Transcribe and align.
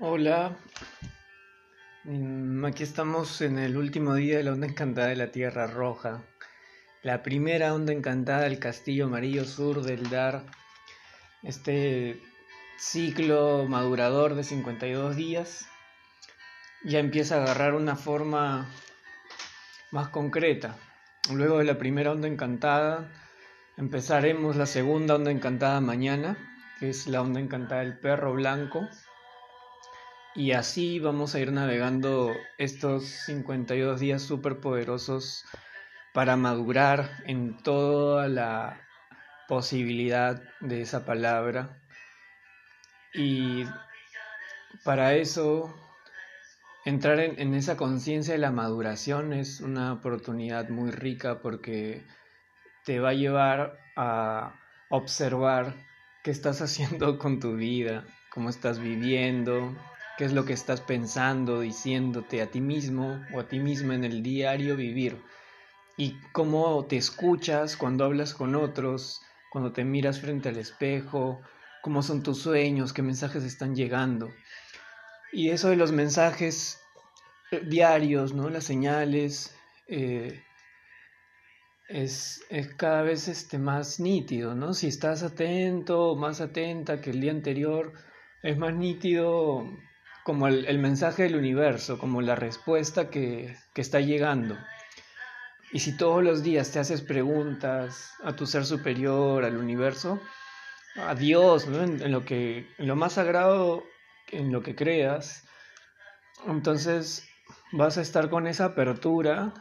Hola, 0.00 0.56
aquí 2.66 2.82
estamos 2.82 3.40
en 3.42 3.60
el 3.60 3.76
último 3.76 4.16
día 4.16 4.38
de 4.38 4.42
la 4.42 4.52
onda 4.52 4.66
encantada 4.66 5.06
de 5.06 5.14
la 5.14 5.30
Tierra 5.30 5.68
Roja, 5.68 6.24
la 7.04 7.22
primera 7.22 7.72
onda 7.72 7.92
encantada 7.92 8.40
del 8.40 8.58
Castillo 8.58 9.06
Amarillo 9.06 9.44
Sur 9.44 9.82
del 9.82 10.10
Dar, 10.10 10.46
este 11.44 12.20
ciclo 12.76 13.66
madurador 13.68 14.34
de 14.34 14.42
52 14.42 15.14
días, 15.14 15.68
ya 16.82 16.98
empieza 16.98 17.36
a 17.36 17.44
agarrar 17.44 17.74
una 17.74 17.94
forma 17.94 18.66
más 19.92 20.08
concreta. 20.08 20.76
Luego 21.32 21.58
de 21.58 21.66
la 21.66 21.78
primera 21.78 22.10
onda 22.10 22.26
encantada, 22.26 23.12
empezaremos 23.76 24.56
la 24.56 24.66
segunda 24.66 25.14
onda 25.14 25.30
encantada 25.30 25.80
mañana, 25.80 26.36
que 26.80 26.90
es 26.90 27.06
la 27.06 27.22
onda 27.22 27.38
encantada 27.38 27.82
del 27.82 27.96
perro 27.96 28.32
blanco 28.32 28.88
y 30.34 30.52
así 30.52 30.98
vamos 30.98 31.34
a 31.34 31.40
ir 31.40 31.52
navegando 31.52 32.34
estos 32.58 33.04
52 33.26 34.00
días 34.00 34.22
súper 34.22 34.58
poderosos 34.58 35.44
para 36.12 36.36
madurar 36.36 37.22
en 37.26 37.56
toda 37.62 38.28
la 38.28 38.80
posibilidad 39.46 40.42
de 40.60 40.82
esa 40.82 41.04
palabra. 41.04 41.80
Y 43.14 43.64
para 44.84 45.14
eso, 45.14 45.72
entrar 46.84 47.20
en, 47.20 47.38
en 47.38 47.54
esa 47.54 47.76
conciencia 47.76 48.34
de 48.34 48.40
la 48.40 48.50
maduración 48.50 49.32
es 49.32 49.60
una 49.60 49.92
oportunidad 49.92 50.68
muy 50.68 50.90
rica 50.90 51.42
porque 51.42 52.04
te 52.84 52.98
va 52.98 53.10
a 53.10 53.14
llevar 53.14 53.78
a 53.94 54.60
observar 54.90 55.74
qué 56.24 56.32
estás 56.32 56.60
haciendo 56.60 57.18
con 57.18 57.38
tu 57.38 57.54
vida, 57.54 58.04
cómo 58.30 58.48
estás 58.50 58.80
viviendo, 58.80 59.76
qué 60.16 60.24
es 60.24 60.32
lo 60.32 60.44
que 60.44 60.52
estás 60.52 60.80
pensando, 60.80 61.60
diciéndote 61.60 62.42
a 62.42 62.50
ti 62.50 62.60
mismo 62.60 63.24
o 63.32 63.40
a 63.40 63.48
ti 63.48 63.58
misma 63.58 63.94
en 63.94 64.04
el 64.04 64.22
diario 64.22 64.76
vivir 64.76 65.16
y 65.96 66.20
cómo 66.32 66.84
te 66.86 66.96
escuchas 66.96 67.76
cuando 67.76 68.04
hablas 68.04 68.34
con 68.34 68.54
otros, 68.54 69.22
cuando 69.50 69.72
te 69.72 69.84
miras 69.84 70.20
frente 70.20 70.48
al 70.48 70.56
espejo, 70.56 71.40
cómo 71.82 72.02
son 72.02 72.22
tus 72.22 72.42
sueños, 72.42 72.92
qué 72.92 73.02
mensajes 73.02 73.44
están 73.44 73.74
llegando. 73.74 74.32
Y 75.32 75.50
eso 75.50 75.68
de 75.68 75.76
los 75.76 75.92
mensajes 75.92 76.80
eh, 77.50 77.60
diarios, 77.64 78.34
¿no? 78.34 78.50
Las 78.50 78.64
señales, 78.64 79.56
eh, 79.86 80.42
es, 81.88 82.44
es, 82.50 82.74
cada 82.74 83.02
vez 83.02 83.28
este, 83.28 83.58
más 83.58 84.00
nítido, 84.00 84.54
¿no? 84.54 84.74
Si 84.74 84.88
estás 84.88 85.22
atento, 85.22 86.16
más 86.16 86.40
atenta 86.40 87.00
que 87.00 87.10
el 87.10 87.20
día 87.20 87.32
anterior, 87.32 87.92
es 88.42 88.56
más 88.58 88.74
nítido 88.74 89.68
como 90.24 90.48
el, 90.48 90.78
mensaje 90.78 91.24
del 91.24 91.36
universo, 91.36 91.98
como 91.98 92.22
la 92.22 92.34
respuesta 92.34 93.10
que, 93.10 93.56
está 93.74 94.00
llegando. 94.00 94.56
Y 95.70 95.80
si 95.80 95.96
todos 95.96 96.24
los 96.24 96.42
días 96.42 96.72
te 96.72 96.78
haces 96.78 97.02
preguntas 97.02 98.14
a 98.24 98.34
tu 98.34 98.46
ser 98.46 98.64
superior, 98.64 99.44
al 99.44 99.58
universo, 99.58 100.20
a 100.96 101.14
Dios, 101.14 101.66
en, 101.66 102.10
lo 102.10 102.24
que, 102.24 102.66
en 102.78 102.88
lo 102.88 102.96
más 102.96 103.14
sagrado, 103.14 103.84
en 104.28 104.50
lo 104.50 104.62
que 104.62 104.74
creas, 104.74 105.44
entonces 106.46 107.28
vas 107.72 107.98
a 107.98 108.00
estar 108.00 108.30
con 108.30 108.46
esa 108.46 108.66
apertura, 108.66 109.52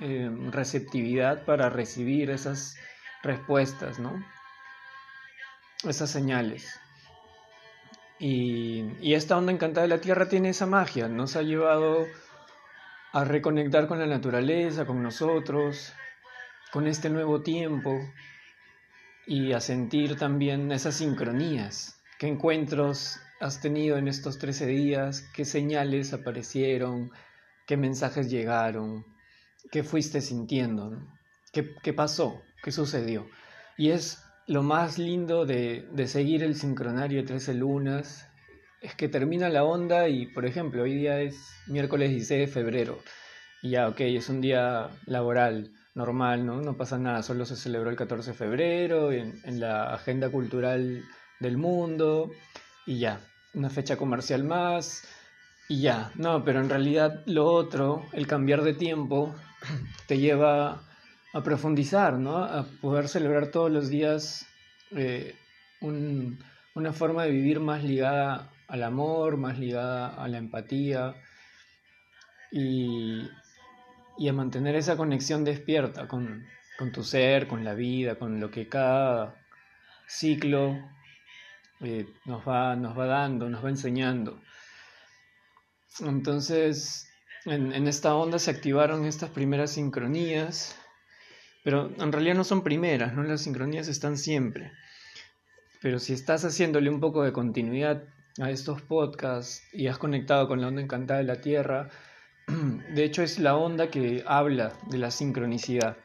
eh, 0.00 0.28
receptividad 0.50 1.44
para 1.44 1.70
recibir 1.70 2.30
esas 2.30 2.74
respuestas, 3.22 4.00
¿no? 4.00 4.24
Esas 5.84 6.10
señales. 6.10 6.80
Y, 8.20 9.14
esta 9.14 9.38
onda 9.38 9.50
encantada 9.50 9.86
de 9.86 9.88
la 9.88 10.02
Tierra 10.02 10.28
tiene 10.28 10.50
esa 10.50 10.66
magia, 10.66 11.08
nos 11.08 11.36
ha 11.36 11.42
llevado 11.42 12.06
a 13.12 13.24
reconectar 13.24 13.88
con 13.88 13.98
la 13.98 14.06
naturaleza, 14.06 14.84
con 14.84 15.02
nosotros, 15.02 15.94
con 16.70 16.86
este 16.86 17.08
nuevo 17.08 17.40
tiempo 17.42 17.98
y 19.26 19.52
a 19.52 19.60
sentir 19.60 20.18
también 20.18 20.70
esas 20.70 20.96
sincronías. 20.96 21.98
¿Qué 22.18 22.28
encuentros 22.28 23.18
has 23.40 23.62
tenido 23.62 23.96
en 23.96 24.06
estos 24.06 24.38
13 24.38 24.66
días? 24.66 25.22
¿Qué 25.34 25.46
señales 25.46 26.12
aparecieron? 26.12 27.10
¿Qué 27.66 27.78
mensajes 27.78 28.30
llegaron? 28.30 29.06
¿Qué 29.72 29.82
fuiste 29.82 30.20
sintiendo? 30.20 30.92
¿Qué, 31.54 31.74
¿Qué, 31.82 31.94
pasó? 31.94 32.42
¿Qué 32.62 32.70
sucedió? 32.70 33.26
Y 33.78 33.92
es 33.92 34.22
lo 34.50 34.64
más 34.64 34.98
lindo 34.98 35.46
de, 35.46 35.86
seguir 36.08 36.42
el 36.42 36.56
sincronario 36.56 37.20
de 37.20 37.26
13 37.28 37.54
lunas 37.54 38.26
es 38.80 38.96
que 38.96 39.08
termina 39.08 39.48
la 39.48 39.62
onda 39.62 40.08
y, 40.08 40.26
por 40.26 40.44
ejemplo, 40.44 40.82
hoy 40.82 40.94
día 40.94 41.20
es 41.20 41.36
miércoles 41.68 42.10
16 42.10 42.40
de 42.40 42.52
febrero 42.52 42.98
y 43.62 43.70
ya, 43.70 43.86
ok, 43.86 44.00
es 44.00 44.28
un 44.28 44.40
día 44.40 44.90
laboral, 45.06 45.70
normal, 45.94 46.44
¿no? 46.46 46.62
No 46.62 46.76
pasa 46.76 46.98
nada, 46.98 47.22
solo 47.22 47.44
se 47.44 47.54
celebró 47.54 47.90
el 47.90 47.96
14 47.96 48.32
de 48.32 48.36
febrero 48.36 49.12
en, 49.12 49.40
en 49.44 49.60
la 49.60 49.94
agenda 49.94 50.30
cultural 50.30 51.04
del 51.38 51.56
mundo 51.56 52.32
y 52.86 52.98
ya, 52.98 53.20
una 53.54 53.70
fecha 53.70 53.96
comercial 53.96 54.42
más 54.42 55.04
y 55.68 55.82
ya, 55.82 56.10
no, 56.16 56.44
pero 56.44 56.58
en 56.58 56.70
realidad 56.70 57.22
lo 57.26 57.46
otro, 57.46 58.04
el 58.12 58.26
cambiar 58.26 58.62
de 58.62 58.74
tiempo, 58.74 59.32
te 60.08 60.18
lleva 60.18 60.89
a 61.32 61.42
profundizar, 61.42 62.14
¿no? 62.18 62.38
A 62.38 62.64
poder 62.80 63.08
celebrar 63.08 63.48
todos 63.48 63.70
los 63.70 63.88
días 63.88 64.46
eh, 64.90 65.34
una 65.80 66.92
forma 66.92 67.24
de 67.24 67.30
vivir 67.30 67.60
más 67.60 67.84
ligada 67.84 68.50
al 68.68 68.82
amor, 68.82 69.36
más 69.36 69.58
ligada 69.58 70.08
a 70.08 70.28
la 70.28 70.38
empatía 70.38 71.14
y, 72.50 73.28
a 74.28 74.32
mantener 74.32 74.76
esa 74.76 74.96
conexión 74.96 75.44
despierta 75.44 76.06
con, 76.06 76.44
tu 76.92 77.02
ser, 77.02 77.46
con 77.46 77.64
la 77.64 77.74
vida, 77.74 78.16
con 78.16 78.40
lo 78.40 78.50
que 78.50 78.68
cada 78.68 79.34
ciclo 80.06 80.76
eh, 81.80 82.06
nos, 82.24 82.46
va, 82.46 82.76
dando, 82.76 83.48
nos 83.48 83.64
va 83.64 83.68
enseñando. 83.70 84.40
Entonces, 86.00 87.08
en, 87.44 87.72
en 87.72 87.86
esta 87.88 88.14
onda 88.14 88.38
se 88.38 88.50
activaron 88.50 89.04
estas 89.04 89.30
primeras 89.30 89.72
sincronías 89.72 90.79
pero 91.62 91.90
en 91.98 92.12
realidad 92.12 92.34
no 92.34 92.44
son 92.44 92.62
primeras, 92.62 93.14
¿no? 93.14 93.22
Las 93.22 93.42
sincronías 93.42 93.88
están 93.88 94.16
siempre. 94.16 94.72
Pero 95.82 95.98
si 95.98 96.12
estás 96.12 96.44
haciéndole 96.44 96.90
un 96.90 97.00
poco 97.00 97.22
de 97.22 97.32
continuidad 97.32 98.04
a 98.40 98.50
estos 98.50 98.82
podcasts 98.82 99.62
y 99.72 99.86
has 99.86 99.98
conectado 99.98 100.48
con 100.48 100.60
la 100.60 100.68
onda 100.68 100.82
encantada 100.82 101.20
de 101.20 101.26
la 101.26 101.40
Tierra, 101.40 101.90
de 102.94 103.04
hecho 103.04 103.22
es 103.22 103.38
la 103.38 103.56
onda 103.56 103.90
que 103.90 104.22
habla 104.26 104.72
de 104.88 104.98
la 104.98 105.10
sincronicidad, 105.10 105.96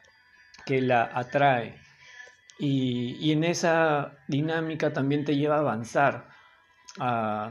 que 0.64 0.80
la 0.80 1.10
atrae. 1.14 1.80
Y, 2.58 3.16
y 3.20 3.32
en 3.32 3.44
esa 3.44 4.18
dinámica 4.28 4.92
también 4.92 5.24
te 5.24 5.36
lleva 5.36 5.56
a 5.56 5.60
avanzar, 5.60 6.28
a, 6.98 7.50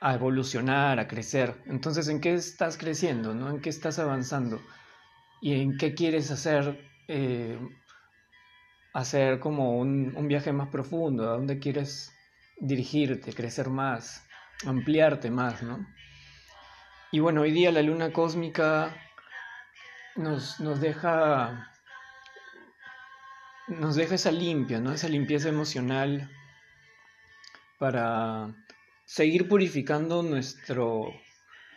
a 0.00 0.14
evolucionar, 0.14 0.98
a 0.98 1.06
crecer. 1.06 1.54
Entonces, 1.66 2.08
¿en 2.08 2.20
qué 2.20 2.34
estás 2.34 2.78
creciendo? 2.78 3.34
¿no? 3.34 3.50
¿En 3.50 3.60
qué 3.60 3.68
estás 3.68 3.98
avanzando? 3.98 4.60
Y 5.40 5.60
en 5.60 5.76
qué 5.78 5.94
quieres 5.94 6.30
hacer, 6.30 6.78
eh, 7.08 7.58
hacer 8.92 9.40
como 9.40 9.78
un, 9.78 10.28
viaje 10.28 10.52
más 10.52 10.68
profundo, 10.68 11.24
a 11.28 11.32
dónde 11.32 11.58
quieres 11.58 12.12
dirigirte, 12.58 13.32
crecer 13.32 13.70
más, 13.70 14.26
ampliarte 14.66 15.30
más, 15.30 15.62
¿no? 15.62 15.86
Y 17.12 17.20
bueno, 17.20 17.40
hoy 17.40 17.50
día 17.52 17.72
la 17.72 17.82
luna 17.82 18.12
cósmica 18.12 18.94
nos, 20.16 20.60
nos 20.60 20.80
deja 20.80 21.70
nos 23.68 23.94
deja 23.94 24.16
esa 24.16 24.32
limpia, 24.32 24.80
¿no? 24.80 24.92
Esa 24.92 25.08
limpieza 25.08 25.48
emocional 25.48 26.28
para 27.78 28.54
seguir 29.04 29.48
purificando 29.48 30.22
nuestro 30.22 31.12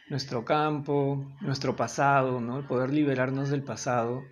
nuestro 0.09 0.45
campo, 0.45 1.25
nuestro 1.41 1.75
pasado, 1.75 2.41
¿no? 2.41 2.67
poder 2.67 2.91
liberarnos 2.91 3.49
del 3.49 3.63
pasado, 3.63 4.23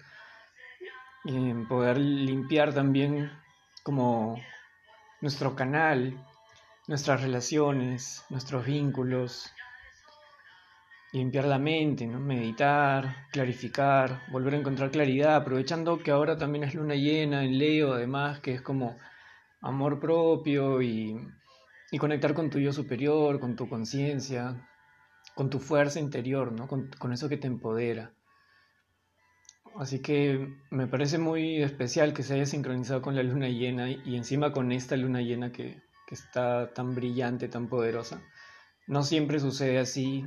y 1.23 1.53
poder 1.65 1.97
limpiar 1.97 2.73
también 2.73 3.31
como 3.83 4.41
nuestro 5.21 5.55
canal, 5.55 6.17
nuestras 6.87 7.21
relaciones, 7.21 8.25
nuestros 8.29 8.65
vínculos, 8.65 9.51
limpiar 11.13 11.45
la 11.45 11.59
mente, 11.59 12.07
¿no? 12.07 12.19
meditar, 12.19 13.27
clarificar, 13.31 14.21
volver 14.31 14.55
a 14.55 14.57
encontrar 14.57 14.91
claridad, 14.91 15.35
aprovechando 15.35 15.99
que 15.99 16.11
ahora 16.11 16.37
también 16.37 16.63
es 16.63 16.73
luna 16.73 16.95
llena 16.95 17.43
en 17.43 17.57
Leo, 17.57 17.93
además, 17.93 18.39
que 18.39 18.53
es 18.53 18.61
como 18.61 18.97
amor 19.61 19.99
propio 19.99 20.81
y, 20.81 21.19
y 21.91 21.97
conectar 21.99 22.33
con 22.33 22.49
tu 22.49 22.59
yo 22.59 22.73
superior, 22.73 23.39
con 23.39 23.55
tu 23.55 23.69
conciencia, 23.69 24.55
con 25.35 25.49
tu 25.49 25.59
fuerza 25.59 25.99
interior, 25.99 26.51
¿no? 26.51 26.67
Con, 26.67 27.13
eso 27.13 27.29
que 27.29 27.37
te 27.37 27.47
empodera. 27.47 28.13
Así 29.75 30.01
que 30.01 30.53
me 30.69 30.87
parece 30.87 31.17
muy 31.17 31.61
especial 31.63 32.13
que 32.13 32.23
se 32.23 32.33
haya 32.33 32.45
sincronizado 32.45 33.01
con 33.01 33.15
la 33.15 33.23
luna 33.23 33.47
llena 33.47 33.89
y 33.89 34.15
encima 34.17 34.51
con 34.51 34.71
esta 34.71 34.97
luna 34.97 35.21
llena 35.21 35.51
que, 35.51 35.81
está 36.11 36.73
tan 36.73 36.93
brillante, 36.93 37.47
tan 37.47 37.69
poderosa. 37.69 38.21
no 38.85 39.01
siempre 39.01 39.39
sucede 39.39 39.79
así, 39.79 40.25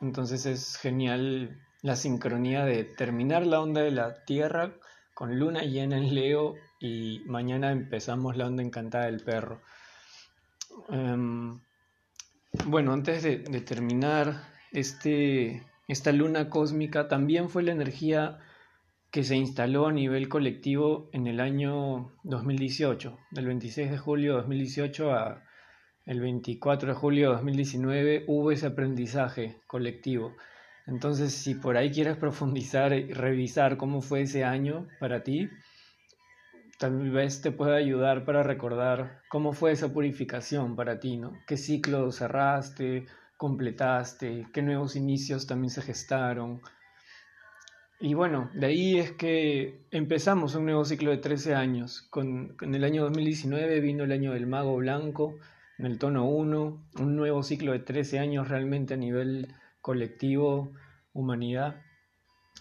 entonces 0.00 0.46
es 0.46 0.78
genial 0.78 1.60
la 1.82 1.96
sincronía 1.96 2.64
de 2.64 2.84
terminar 2.84 3.46
la 3.46 3.60
onda 3.60 3.82
de 3.82 3.90
la 3.90 4.24
Tierra 4.24 4.72
con 5.14 5.38
luna 5.38 5.62
llena 5.64 5.98
en 5.98 6.14
Leo 6.14 6.54
y 6.80 7.22
mañana 7.26 7.72
empezamos 7.72 8.36
la 8.36 8.46
onda 8.46 8.62
encantada 8.62 9.04
del 9.06 9.22
perro. 9.22 9.60
Em, 10.88 11.60
bueno, 12.66 12.92
antes 12.92 13.22
de, 13.22 13.38
terminar, 13.60 14.44
este, 14.72 15.62
esta 15.88 16.12
luna 16.12 16.48
cósmica 16.50 17.08
también 17.08 17.48
fue 17.48 17.62
la 17.62 17.72
energía 17.72 18.38
que 19.10 19.24
se 19.24 19.36
instaló 19.36 19.86
a 19.86 19.92
nivel 19.92 20.28
colectivo 20.28 21.10
en 21.12 21.26
el 21.26 21.40
año 21.40 22.12
2018, 22.24 23.18
del 23.30 23.46
26 23.46 23.90
de 23.90 23.98
julio 23.98 24.32
de 24.32 24.38
2018 24.38 25.12
a 25.12 25.42
el 26.06 26.20
24 26.20 26.88
de 26.88 26.94
julio 26.94 27.28
de 27.28 27.34
2019 27.36 28.24
hubo 28.26 28.50
ese 28.50 28.66
aprendizaje 28.66 29.60
colectivo. 29.66 30.34
Entonces, 30.86 31.32
si 31.32 31.54
por 31.54 31.76
ahí 31.76 31.90
quieres 31.90 32.16
profundizar 32.16 32.92
y 32.92 33.12
revisar 33.12 33.76
cómo 33.76 34.00
fue 34.00 34.22
ese 34.22 34.44
año 34.44 34.88
para 34.98 35.22
ti, 35.22 35.48
tal 36.82 37.10
vez 37.12 37.40
te 37.40 37.52
pueda 37.52 37.76
ayudar 37.76 38.24
para 38.24 38.42
recordar 38.42 39.20
cómo 39.28 39.52
fue 39.52 39.70
esa 39.70 39.92
purificación 39.92 40.74
para 40.74 40.98
ti, 40.98 41.16
¿no? 41.16 41.38
¿Qué 41.46 41.56
ciclo 41.56 42.10
cerraste, 42.10 43.06
completaste, 43.36 44.48
qué 44.52 44.62
nuevos 44.62 44.96
inicios 44.96 45.46
también 45.46 45.70
se 45.70 45.80
gestaron? 45.80 46.60
Y 48.00 48.14
bueno, 48.14 48.50
de 48.54 48.66
ahí 48.66 48.98
es 48.98 49.12
que 49.12 49.86
empezamos 49.92 50.56
un 50.56 50.64
nuevo 50.64 50.84
ciclo 50.84 51.12
de 51.12 51.18
13 51.18 51.54
años. 51.54 52.02
Con, 52.10 52.56
en 52.60 52.74
el 52.74 52.82
año 52.82 53.04
2019 53.04 53.78
vino 53.78 54.02
el 54.02 54.10
año 54.10 54.32
del 54.32 54.48
mago 54.48 54.74
blanco, 54.74 55.36
en 55.78 55.86
el 55.86 56.00
tono 56.00 56.28
1, 56.28 56.88
un 56.98 57.16
nuevo 57.16 57.44
ciclo 57.44 57.70
de 57.70 57.78
13 57.78 58.18
años 58.18 58.48
realmente 58.48 58.94
a 58.94 58.96
nivel 58.96 59.54
colectivo, 59.80 60.72
humanidad. 61.12 61.80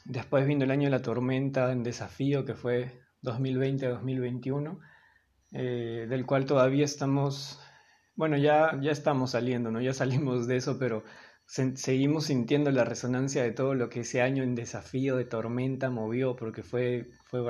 Después 0.05 0.45
vino 0.45 0.63
el 0.63 0.69
año 0.69 0.83
de 0.83 0.91
la 0.91 1.01
tormenta 1.01 1.71
en 1.71 1.81
desafío, 1.81 2.45
que 2.45 2.53
fue 2.53 3.01
2020-2021, 3.23 4.79
eh, 5.53 6.07
del 6.09 6.25
cual 6.25 6.45
todavía 6.45 6.85
estamos, 6.85 7.59
bueno, 8.15 8.37
ya, 8.37 8.79
ya 8.81 8.91
estamos 8.91 9.31
saliendo, 9.31 9.71
¿no? 9.71 9.81
Ya 9.81 9.93
salimos 9.93 10.47
de 10.47 10.57
eso, 10.57 10.77
pero 10.79 11.03
seguimos 11.45 12.25
sintiendo 12.25 12.71
la 12.71 12.85
resonancia 12.85 13.43
de 13.43 13.51
todo 13.51 13.75
lo 13.75 13.89
que 13.89 14.01
ese 14.01 14.21
año 14.21 14.43
en 14.43 14.55
desafío 14.55 15.17
de 15.17 15.25
tormenta 15.25 15.89
movió, 15.89 16.35
porque 16.35 16.63
fue, 16.63 17.09
fue 17.25 17.41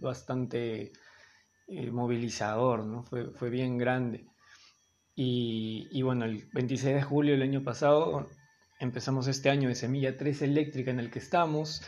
bastante 0.00 0.92
eh, 1.68 1.90
movilizador, 1.90 2.84
¿no? 2.84 3.04
Fue, 3.04 3.30
fue 3.34 3.50
bien 3.50 3.78
grande. 3.78 4.26
Y, 5.14 5.88
y, 5.90 6.02
bueno, 6.02 6.24
el 6.24 6.48
26 6.52 6.94
de 6.96 7.02
julio 7.02 7.32
del 7.32 7.42
año 7.42 7.62
pasado 7.62 8.28
empezamos 8.80 9.26
este 9.26 9.50
año 9.50 9.68
de 9.68 9.74
Semilla 9.74 10.16
3 10.16 10.42
eléctrica 10.42 10.90
en 10.90 11.00
el 11.00 11.10
que 11.10 11.18
estamos 11.18 11.82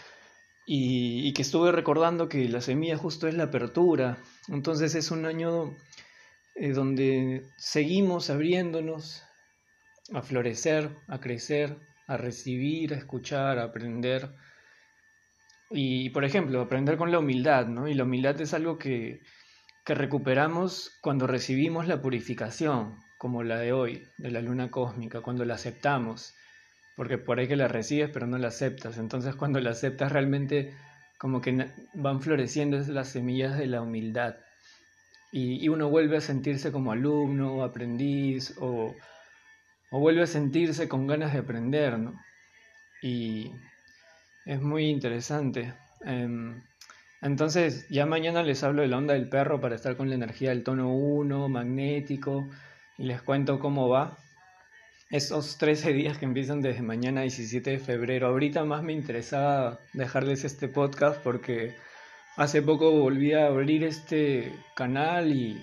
y, 0.73 1.33
que 1.33 1.43
estuve 1.43 1.73
recordando 1.73 2.29
que 2.29 2.49
la 2.49 2.61
semilla 2.61 2.97
justo 2.97 3.27
es 3.27 3.35
la 3.35 3.45
apertura. 3.45 4.19
Entonces 4.47 4.95
es 4.95 5.11
un 5.11 5.27
año 5.27 5.75
eh, 6.55 6.71
donde 6.71 7.43
seguimos 7.57 8.31
abriéndonos 8.31 9.25
a 10.15 10.23
florecer, 10.23 10.91
a 11.09 11.19
crecer, 11.19 11.77
a 12.07 12.17
recibir, 12.17 12.95
a 12.95 12.99
escuchar, 12.99 13.59
a 13.59 13.65
aprender. 13.65 14.33
Y, 15.71 16.11
por 16.11 16.25
ejemplo, 16.25 16.61
aprender 16.61 16.97
con 16.97 17.11
la 17.11 17.19
humildad, 17.19 17.67
¿no? 17.67 17.89
Y 17.89 17.95
la 17.95 18.05
humildad 18.05 18.41
es 18.41 18.55
algo 18.55 18.79
que, 18.79 19.23
que 19.85 19.97
recuperamos 19.97 20.93
cuando 21.03 21.27
recibimos 21.27 21.89
la 21.89 22.01
purificación, 22.01 22.95
como 23.19 23.43
la 23.43 23.59
de 23.59 23.73
hoy, 23.73 24.07
de 24.19 24.31
la 24.31 24.41
luna 24.41 24.71
cósmica, 24.71 25.21
cuando 25.21 25.45
la 25.45 25.55
aceptamos 25.55 26.33
porque 27.01 27.17
por 27.17 27.39
ahí 27.39 27.49
que 27.49 27.57
la 27.57 27.67
recibes 27.67 28.11
pero 28.13 28.27
no 28.27 28.37
la 28.37 28.49
aceptas. 28.49 28.99
Entonces 28.99 29.35
cuando 29.35 29.59
la 29.59 29.71
aceptas 29.71 30.13
realmente 30.13 30.77
como 31.17 31.41
que 31.41 31.67
van 31.95 32.21
floreciendo 32.21 32.77
las 32.77 33.09
semillas 33.09 33.57
de 33.57 33.69
la 33.69 33.81
humildad. 33.81 34.37
Y, 35.33 35.67
uno 35.71 35.89
vuelve 35.89 36.19
a 36.19 36.21
sentirse 36.21 36.71
como 36.71 36.93
alumno 36.93 37.55
o 37.55 37.63
aprendiz 37.63 38.55
o, 38.61 38.95
vuelve 39.91 40.25
a 40.25 40.27
sentirse 40.27 40.91
con 40.91 41.07
ganas 41.07 41.33
de 41.33 41.39
aprender, 41.39 41.99
¿no? 41.99 42.21
Y 43.01 43.51
es 44.45 44.61
muy 44.61 44.89
interesante. 44.89 45.73
Em, 46.05 46.63
entonces, 47.23 47.89
ya 47.89 48.05
mañana 48.05 48.43
les 48.43 48.63
hablo 48.63 48.83
de 48.83 48.89
la 48.89 48.99
onda 48.99 49.15
del 49.15 49.31
perro 49.31 49.59
para 49.59 49.75
estar 49.75 49.97
con 49.97 50.11
la 50.11 50.17
energía 50.17 50.51
del 50.51 50.65
tono 50.65 50.95
1, 50.95 51.49
magnético, 51.49 52.47
y 52.99 53.05
les 53.05 53.23
cuento 53.23 53.59
cómo 53.59 53.89
va 53.89 54.19
esos 55.11 55.59
13 55.59 55.93
días 55.93 56.19
que 56.19 56.25
empiezan 56.25 56.63
desde 56.63 56.83
mañana 56.83 57.23
17 57.23 57.71
de 57.71 57.79
febrero. 57.79 58.29
Ahorita 58.29 58.65
más 58.65 58.83
me 58.85 58.93
interesaba 58.93 59.81
dejarles 59.93 60.45
este 60.45 60.69
podcast 60.69 61.21
porque 61.23 61.75
hace 62.37 62.63
poco 62.63 62.93
volví 62.93 63.33
a 63.33 63.47
abrir 63.47 63.83
este 63.83 64.53
canal 64.77 65.33
y, 65.33 65.61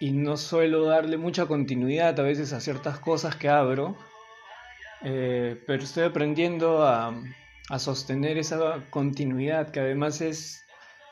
y 0.00 0.12
no 0.12 0.38
suelo 0.38 0.86
darle 0.86 1.18
mucha 1.18 1.44
continuidad 1.44 2.18
a 2.18 2.22
veces 2.22 2.54
a 2.54 2.60
ciertas 2.60 2.98
cosas 3.00 3.36
que 3.36 3.50
abro, 3.50 3.98
eh, 5.02 5.62
pero 5.66 5.82
estoy 5.82 6.04
aprendiendo 6.04 6.86
a, 6.86 7.14
a, 7.68 7.78
sostener 7.78 8.38
esa 8.38 8.82
continuidad 8.88 9.70
que 9.70 9.80
además 9.80 10.22
es 10.22 10.64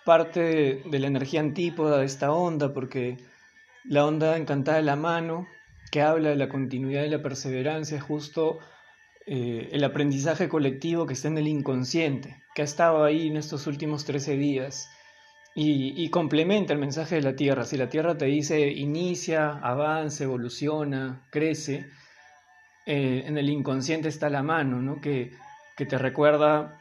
parte 0.07 0.41
de, 0.41 0.83
de 0.87 0.99
la 0.99 1.09
energía 1.09 1.41
antípoda 1.41 1.99
de 1.99 2.07
esta 2.07 2.33
onda 2.33 2.73
porque 2.73 3.19
la 3.85 4.07
onda 4.07 4.39
encantada 4.39 4.79
de 4.79 4.85
la 4.85 4.97
mano 4.97 5.47
que 5.91 6.03
habla 6.03 6.31
de 6.31 6.37
la 6.37 6.49
continuidad 6.49 7.05
y 7.05 7.09
la 7.09 7.23
perseverancia 7.23 7.97
es 7.97 8.03
justo 8.03 8.61
eh, 9.27 9.69
el 9.73 9.85
aprendizaje 9.85 10.49
colectivo 10.49 11.07
que 11.07 11.15
está 11.15 11.29
en 11.29 11.39
el 11.39 11.49
inconsciente, 11.49 12.43
que 12.55 12.63
ha 12.63 12.65
estado 12.65 13.05
ahí 13.05 13.29
en 13.29 13.37
estos 13.37 13.67
últimos 13.67 14.05
13 14.05 14.37
días 14.37 14.89
y, 15.55 16.09
complementa 16.11 16.73
el 16.73 16.79
mensaje 16.79 17.17
de 17.17 17.23
la 17.23 17.35
Tierra. 17.35 17.65
Si 17.65 17.77
la 17.77 17.89
Tierra 17.89 18.17
te 18.17 18.27
dice 18.27 18.69
inicia, 18.71 19.51
avanza, 19.51 20.25
evoluciona, 20.25 21.27
crece, 21.31 21.87
eh, 22.87 23.25
en 23.27 23.37
el 23.37 23.51
inconsciente 23.51 24.09
está 24.09 24.31
la 24.31 24.43
mano, 24.43 24.81
¿no? 24.81 25.01
que, 25.01 25.33
que 25.77 25.87
te 25.87 25.99
recuerda, 25.99 26.81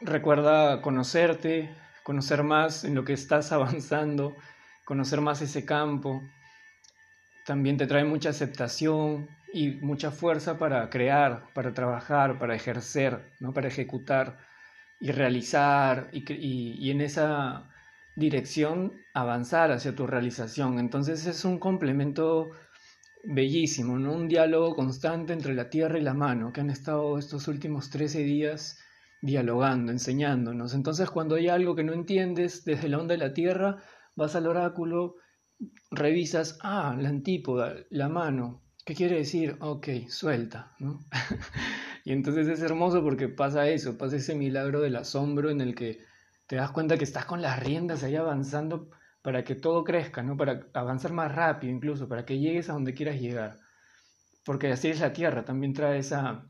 recuerda 0.00 0.82
conocerte, 0.82 1.70
conocer 2.02 2.42
más 2.42 2.84
en 2.84 2.94
lo 2.94 3.04
que 3.04 3.14
estás 3.14 3.52
avanzando, 3.52 4.36
conocer 4.84 5.20
más 5.20 5.40
ese 5.40 5.64
campo 5.64 6.22
también 7.44 7.76
te 7.76 7.86
trae 7.86 8.04
mucha 8.04 8.30
aceptación 8.30 9.28
y 9.52 9.68
mucha 9.68 10.10
fuerza 10.10 10.58
para 10.58 10.90
crear, 10.90 11.44
para 11.54 11.72
trabajar, 11.72 12.38
para 12.38 12.56
ejercer, 12.56 13.32
¿no? 13.38 13.52
para 13.52 13.68
ejecutar 13.68 14.38
y 15.00 15.12
realizar 15.12 16.08
y, 16.12 16.24
y, 16.32 16.90
en 16.90 17.00
esa 17.00 17.70
dirección 18.16 18.92
avanzar 19.12 19.70
hacia 19.70 19.94
tu 19.94 20.06
realización. 20.06 20.78
Entonces 20.78 21.26
es 21.26 21.44
un 21.44 21.58
complemento 21.58 22.50
bellísimo, 23.24 23.94
un 23.94 24.28
diálogo 24.28 24.74
constante 24.74 25.32
entre 25.32 25.54
la 25.54 25.70
tierra 25.70 25.98
y 25.98 26.02
la 26.02 26.14
mano 26.14 26.52
que 26.52 26.60
han 26.60 26.70
estado 26.70 27.18
estos 27.18 27.46
últimos 27.48 27.90
13 27.90 28.20
días 28.20 28.78
dialogando, 29.20 29.92
enseñándonos. 29.92 30.74
Entonces 30.74 31.10
cuando 31.10 31.36
hay 31.36 31.48
algo 31.48 31.74
que 31.74 31.84
no 31.84 31.92
entiendes 31.92 32.64
desde 32.64 32.88
la 32.88 32.98
onda 32.98 33.14
de 33.14 33.18
la 33.18 33.34
tierra, 33.34 33.82
vas 34.16 34.34
al 34.36 34.46
oráculo 34.46 35.16
revisas, 35.90 36.58
ah, 36.62 36.96
la 36.98 37.08
antípoda, 37.08 37.74
la 37.90 38.08
mano, 38.08 38.62
¿qué 38.84 38.94
quiere 38.94 39.16
decir? 39.16 39.56
Ok, 39.60 39.88
suelta, 40.08 40.74
¿no? 40.78 41.04
y 42.04 42.12
entonces 42.12 42.48
es 42.48 42.60
hermoso 42.60 43.02
porque 43.02 43.28
pasa 43.28 43.68
eso, 43.68 43.96
pasa 43.96 44.16
ese 44.16 44.34
milagro 44.34 44.80
del 44.80 44.96
asombro 44.96 45.50
en 45.50 45.60
el 45.60 45.74
que 45.74 46.00
te 46.46 46.56
das 46.56 46.70
cuenta 46.70 46.98
que 46.98 47.04
estás 47.04 47.24
con 47.24 47.40
las 47.42 47.60
riendas 47.62 48.02
ahí 48.02 48.16
avanzando 48.16 48.90
para 49.22 49.44
que 49.44 49.54
todo 49.54 49.84
crezca, 49.84 50.22
¿no? 50.22 50.36
Para 50.36 50.66
avanzar 50.74 51.12
más 51.12 51.34
rápido 51.34 51.72
incluso, 51.72 52.08
para 52.08 52.26
que 52.26 52.38
llegues 52.38 52.68
a 52.68 52.74
donde 52.74 52.92
quieras 52.92 53.20
llegar. 53.20 53.58
Porque 54.44 54.70
así 54.70 54.88
es 54.88 55.00
la 55.00 55.14
Tierra, 55.14 55.46
también 55.46 55.72
trae 55.72 55.98
esa, 55.98 56.46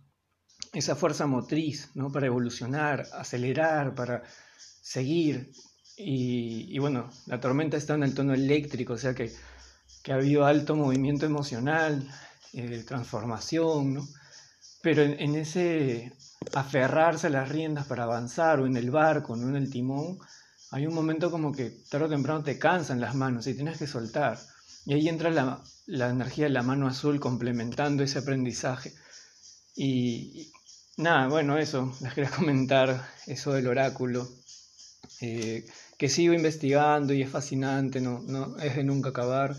esa 0.73 0.97
fuerza 0.97 1.27
motriz, 1.27 1.93
¿no? 1.95 2.11
Para 2.11 2.27
evolucionar, 2.27 3.07
acelerar, 3.13 3.95
para 3.95 4.25
seguir, 4.59 5.53
y, 5.97 6.79
bueno, 6.79 7.11
la 7.27 7.41
tormenta 7.41 7.77
está 7.77 7.95
en 7.95 8.03
el 8.03 8.15
tono 8.15 8.35
eléctrico, 8.35 8.95
o 8.95 8.99
sea 8.99 9.15
que, 9.15 9.33
ha 10.11 10.15
habido 10.15 10.45
alto 10.45 10.77
movimiento 10.77 11.25
emocional, 11.25 12.07
eh, 12.53 12.85
transformación, 12.87 13.95
¿no? 13.95 14.09
Pero 14.83 15.03
en, 15.03 15.35
ese 15.35 16.13
aferrarse 16.53 17.29
a 17.29 17.31
las 17.31 17.49
riendas 17.49 17.87
para 17.87 18.05
avanzar, 18.05 18.61
o 18.61 18.67
en 18.67 18.77
el 18.77 18.91
barco, 18.91 19.35
no 19.37 19.49
en 19.49 19.57
el 19.57 19.71
timón, 19.71 20.19
hay 20.73 20.87
un 20.87 20.95
momento 20.95 21.31
como 21.31 21.53
que 21.53 21.71
tarde 21.89 22.07
o 22.07 22.09
temprano 22.09 22.43
te 22.43 22.59
cansan 22.59 23.01
las 23.01 23.15
manos 23.15 23.47
y 23.47 23.55
tienes 23.55 23.79
que 23.79 23.87
soltar. 23.87 24.39
Y 24.85 24.95
ahí 24.95 25.09
entra 25.09 25.31
la, 25.31 25.63
la 25.87 26.11
energía 26.11 26.45
de 26.45 26.51
la 26.51 26.63
mano 26.63 26.87
azul 26.87 27.21
complementando 27.21 28.03
ese 28.03 28.19
aprendizaje. 28.19 28.93
Y, 29.77 30.53
nada, 30.97 31.29
bueno, 31.29 31.59
eso, 31.59 31.95
les 32.01 32.13
quería 32.15 32.31
comentar 32.31 33.09
eso 33.27 33.53
del 33.53 33.69
oráculo. 33.69 34.29
Eh, 35.21 35.65
que 36.05 36.11
sigo 36.11 36.35
investigando 36.35 37.15
y 37.15 37.23
es 37.23 37.31
fascinante, 37.31 37.99
no, 37.99 38.23
no 38.27 38.59
es 38.59 38.77
de 38.77 38.85
nunca 38.85 39.09
acabar. 39.09 39.57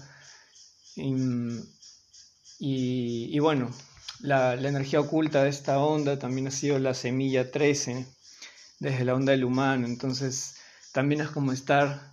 Y, 2.60 3.40
bueno, 3.40 3.74
la, 4.20 4.54
energía 4.54 5.00
oculta 5.00 5.42
de 5.42 5.50
esta 5.50 5.80
onda 5.80 6.20
también 6.20 6.46
ha 6.46 6.52
sido 6.52 6.78
la 6.78 6.94
semilla 6.94 7.50
13, 7.50 8.06
desde 8.80 9.06
la 9.06 9.16
onda 9.16 9.32
del 9.32 9.44
humano. 9.44 9.88
Entonces, 9.88 10.58
también 10.92 11.22
es 11.22 11.30
como 11.30 11.52
estar, 11.52 12.12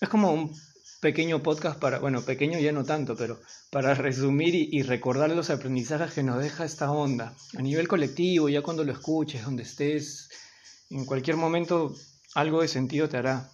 es 0.00 0.08
como 0.08 0.32
un 0.32 0.58
pequeño 1.02 1.42
podcast 1.42 1.78
para, 1.78 1.98
bueno, 1.98 2.22
pequeño 2.22 2.58
ya 2.60 2.72
no 2.72 2.84
tanto, 2.84 3.16
pero 3.16 3.38
para 3.70 3.92
resumir 3.92 4.54
y, 4.54 4.70
y, 4.72 4.80
recordar 4.80 5.28
los 5.32 5.50
aprendizajes 5.50 6.14
que 6.14 6.22
nos 6.22 6.42
deja 6.42 6.64
esta 6.64 6.90
onda. 6.90 7.36
A 7.58 7.60
nivel 7.60 7.86
colectivo, 7.86 8.48
ya 8.48 8.62
cuando 8.62 8.82
lo 8.82 8.92
escuches, 8.92 9.44
donde 9.44 9.64
estés, 9.64 10.30
en 10.88 11.04
cualquier 11.04 11.36
momento 11.36 11.94
algo 12.34 12.62
de 12.62 12.68
sentido 12.68 13.10
te 13.10 13.18
hará. 13.18 13.50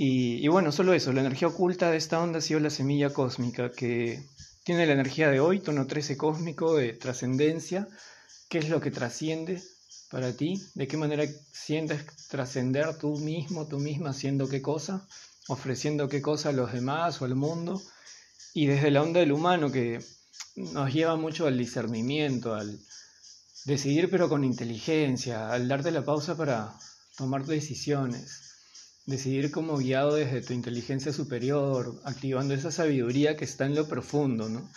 Y, 0.00 0.46
bueno, 0.46 0.70
solo 0.70 0.94
eso, 0.94 1.12
la 1.12 1.22
energía 1.22 1.48
oculta 1.48 1.90
de 1.90 1.96
esta 1.96 2.20
onda 2.20 2.38
ha 2.38 2.40
sido 2.40 2.60
la 2.60 2.70
semilla 2.70 3.12
cósmica, 3.12 3.72
que 3.72 4.22
tiene 4.62 4.86
la 4.86 4.92
energía 4.92 5.28
de 5.28 5.40
hoy, 5.40 5.58
tono 5.58 5.88
13 5.88 6.16
cósmico, 6.16 6.76
de 6.76 6.92
trascendencia, 6.92 7.88
qué 8.48 8.58
es 8.58 8.68
lo 8.68 8.80
que 8.80 8.92
trasciende 8.92 9.60
para 10.08 10.32
ti, 10.32 10.62
de 10.76 10.86
qué 10.86 10.96
manera 10.96 11.24
sientes 11.50 12.06
trascender 12.28 12.96
tú 12.96 13.18
mismo, 13.18 13.66
tú 13.66 13.80
misma, 13.80 14.10
haciendo 14.10 14.48
qué 14.48 14.62
cosa, 14.62 15.04
ofreciendo 15.48 16.08
qué 16.08 16.22
cosa 16.22 16.50
a 16.50 16.52
los 16.52 16.72
demás 16.72 17.20
o 17.20 17.24
al 17.24 17.34
mundo, 17.34 17.82
y 18.54 18.66
desde 18.66 18.92
la 18.92 19.02
onda 19.02 19.18
del 19.18 19.32
humano 19.32 19.72
que 19.72 19.98
nos 20.54 20.94
lleva 20.94 21.16
mucho 21.16 21.48
al 21.48 21.58
discernimiento, 21.58 22.54
al 22.54 22.78
decidir 23.64 24.08
pero 24.08 24.28
con 24.28 24.44
inteligencia, 24.44 25.50
al 25.50 25.66
darte 25.66 25.90
la 25.90 26.04
pausa 26.04 26.36
para 26.36 26.72
tomar 27.16 27.44
decisiones 27.46 28.47
decidir 29.08 29.50
como 29.50 29.78
guiado 29.78 30.16
desde 30.16 30.42
tu 30.42 30.52
inteligencia 30.52 31.14
superior, 31.14 31.98
activando 32.04 32.52
esa 32.52 32.70
sabiduría 32.70 33.36
que 33.36 33.46
está 33.46 33.64
en 33.64 33.74
lo 33.74 33.88
profundo, 33.88 34.50
¿no? 34.50 34.68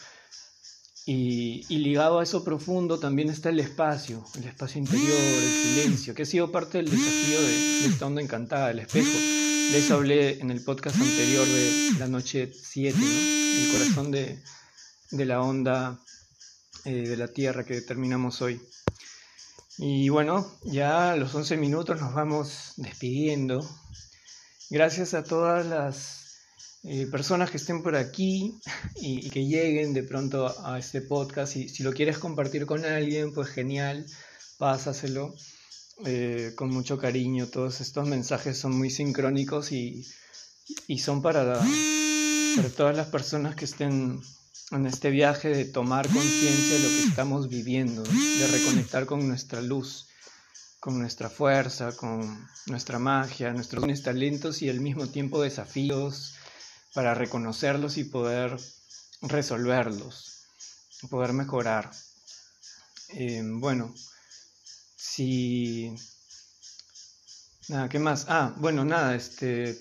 Y, 1.06 1.66
ligado 1.68 2.20
a 2.20 2.24
eso 2.24 2.44
profundo 2.44 2.98
también 2.98 3.30
está 3.30 3.50
el 3.50 3.60
espacio, 3.60 4.24
el 4.36 4.46
espacio 4.46 4.80
interior, 4.80 5.20
el 5.20 5.50
silencio, 5.50 6.14
que 6.14 6.22
ha 6.22 6.26
sido 6.26 6.50
parte 6.50 6.78
del 6.78 6.90
desafío 6.90 7.42
de, 7.42 7.86
esta 7.88 8.06
onda 8.06 8.22
encantada, 8.22 8.72
el 8.72 8.80
espejo. 8.80 9.12
De 9.12 9.78
eso 9.78 9.96
hablé 9.96 10.40
en 10.40 10.50
el 10.50 10.64
podcast 10.64 10.96
anterior 10.96 11.46
de 11.46 12.00
la 12.00 12.08
noche 12.08 12.54
7, 12.54 12.98
¿no? 12.98 13.06
el 13.06 13.72
corazón 13.74 14.12
de, 14.12 15.26
la 15.26 15.42
onda 15.42 16.00
eh, 16.86 17.10
de 17.10 17.18
la 17.18 17.28
Tierra 17.28 17.66
que 17.66 17.82
terminamos 17.82 18.42
hoy. 18.42 18.62
Y 19.78 20.08
bueno, 20.08 20.50
ya 20.64 21.12
a 21.12 21.16
los 21.18 21.36
11 21.36 21.58
minutos 21.58 22.00
nos 22.00 22.14
vamos 22.14 22.74
despidiendo 22.78 23.68
Gracias 24.72 25.14
a 25.14 25.26
todas 25.26 25.66
las 25.66 26.38
eh, 26.84 27.06
personas 27.12 27.52
que 27.52 27.58
estén 27.58 27.84
por 27.84 27.98
aquí 27.98 28.58
y, 28.96 29.30
que 29.30 29.46
lleguen 29.46 29.94
de 29.94 30.02
pronto 30.02 30.48
a, 30.66 30.80
este 30.80 31.02
podcast. 31.02 31.58
Y 31.58 31.68
si 31.68 31.84
lo 31.84 31.92
quieres 31.92 32.18
compartir 32.18 32.66
con 32.66 32.86
alguien, 32.86 33.34
pues 33.34 33.50
genial, 33.50 34.06
pásaselo 34.58 35.36
eh, 36.06 36.54
con 36.56 36.70
mucho 36.70 36.98
cariño. 36.98 37.48
Todos 37.48 37.82
estos 37.82 38.08
mensajes 38.08 38.58
son 38.58 38.78
muy 38.78 38.90
sincrónicos 38.90 39.74
y, 39.74 40.08
son 41.00 41.22
para, 41.22 41.44
para 42.56 42.70
todas 42.70 42.96
las 42.96 43.08
personas 43.08 43.58
que 43.58 43.66
estén 43.66 44.22
en 44.72 44.86
este 44.86 45.10
viaje 45.10 45.50
de 45.50 45.66
tomar 45.66 46.08
conciencia 46.08 46.76
de 46.78 46.84
lo 46.84 46.88
que 46.88 47.04
estamos 47.10 47.50
viviendo, 47.50 48.04
de 48.04 48.48
reconectar 48.48 49.06
con 49.06 49.28
nuestra 49.28 49.62
luz 49.62 50.08
con 50.82 50.98
nuestra 50.98 51.30
fuerza, 51.30 51.96
con 51.96 52.50
nuestra 52.66 52.98
magia, 52.98 53.54
nuestros 53.54 54.02
talentos 54.02 54.64
y 54.64 54.70
al 54.70 54.80
mismo 54.80 55.08
tiempo 55.08 55.40
desafíos 55.40 56.34
para 56.96 57.14
reconocerlos 57.14 57.98
y 57.98 58.04
poder 58.04 58.58
resolverlos, 59.22 60.48
poder 61.12 61.34
mejorar. 61.34 61.92
Em, 63.10 63.60
bueno, 63.62 63.94
si... 64.96 65.94
Nada, 67.68 67.88
¿qué 67.88 68.00
más? 68.00 68.26
Ah, 68.28 68.56
bueno, 68.58 68.84
nada, 68.84 69.16
este... 69.16 69.78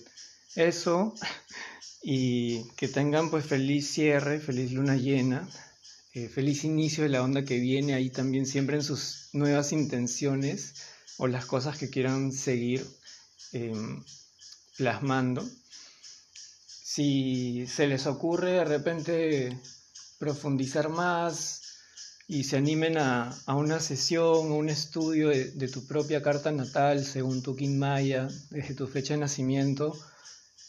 Eso 0.54 1.14
y 2.02 2.68
que 2.76 2.88
tengan 2.88 3.30
pues 3.30 3.46
feliz 3.46 3.90
cierre, 3.90 4.38
feliz 4.38 4.72
luna 4.72 4.96
llena, 4.96 5.48
eh, 6.12 6.28
feliz 6.28 6.64
inicio 6.64 7.04
de 7.04 7.10
la 7.10 7.22
onda 7.22 7.44
que 7.44 7.60
viene 7.60 7.94
ahí 7.94 8.10
también 8.10 8.44
siempre 8.44 8.76
en 8.76 8.82
sus 8.82 9.28
nuevas 9.32 9.70
intenciones 9.70 10.74
o 11.18 11.28
las 11.28 11.46
cosas 11.46 11.78
que 11.78 11.88
quieran 11.88 12.32
seguir 12.32 12.84
em, 13.52 14.02
plasmando. 14.76 15.48
Si 16.66 17.64
se 17.68 17.86
les 17.86 18.06
ocurre 18.06 18.52
de 18.52 18.64
repente 18.64 19.60
profundizar 20.18 20.88
más 20.88 21.62
y 22.26 22.42
se 22.44 22.56
animen 22.56 22.98
a, 22.98 23.36
una 23.46 23.78
sesión 23.78 24.50
o 24.50 24.56
un 24.56 24.68
estudio 24.68 25.28
de, 25.28 25.68
tu 25.68 25.86
propia 25.86 26.22
carta 26.22 26.50
natal 26.50 27.04
según 27.04 27.42
tu 27.42 27.54
King 27.54 27.80
desde 28.50 28.74
tu 28.74 28.88
fecha 28.88 29.14
de 29.14 29.20
nacimiento, 29.20 29.96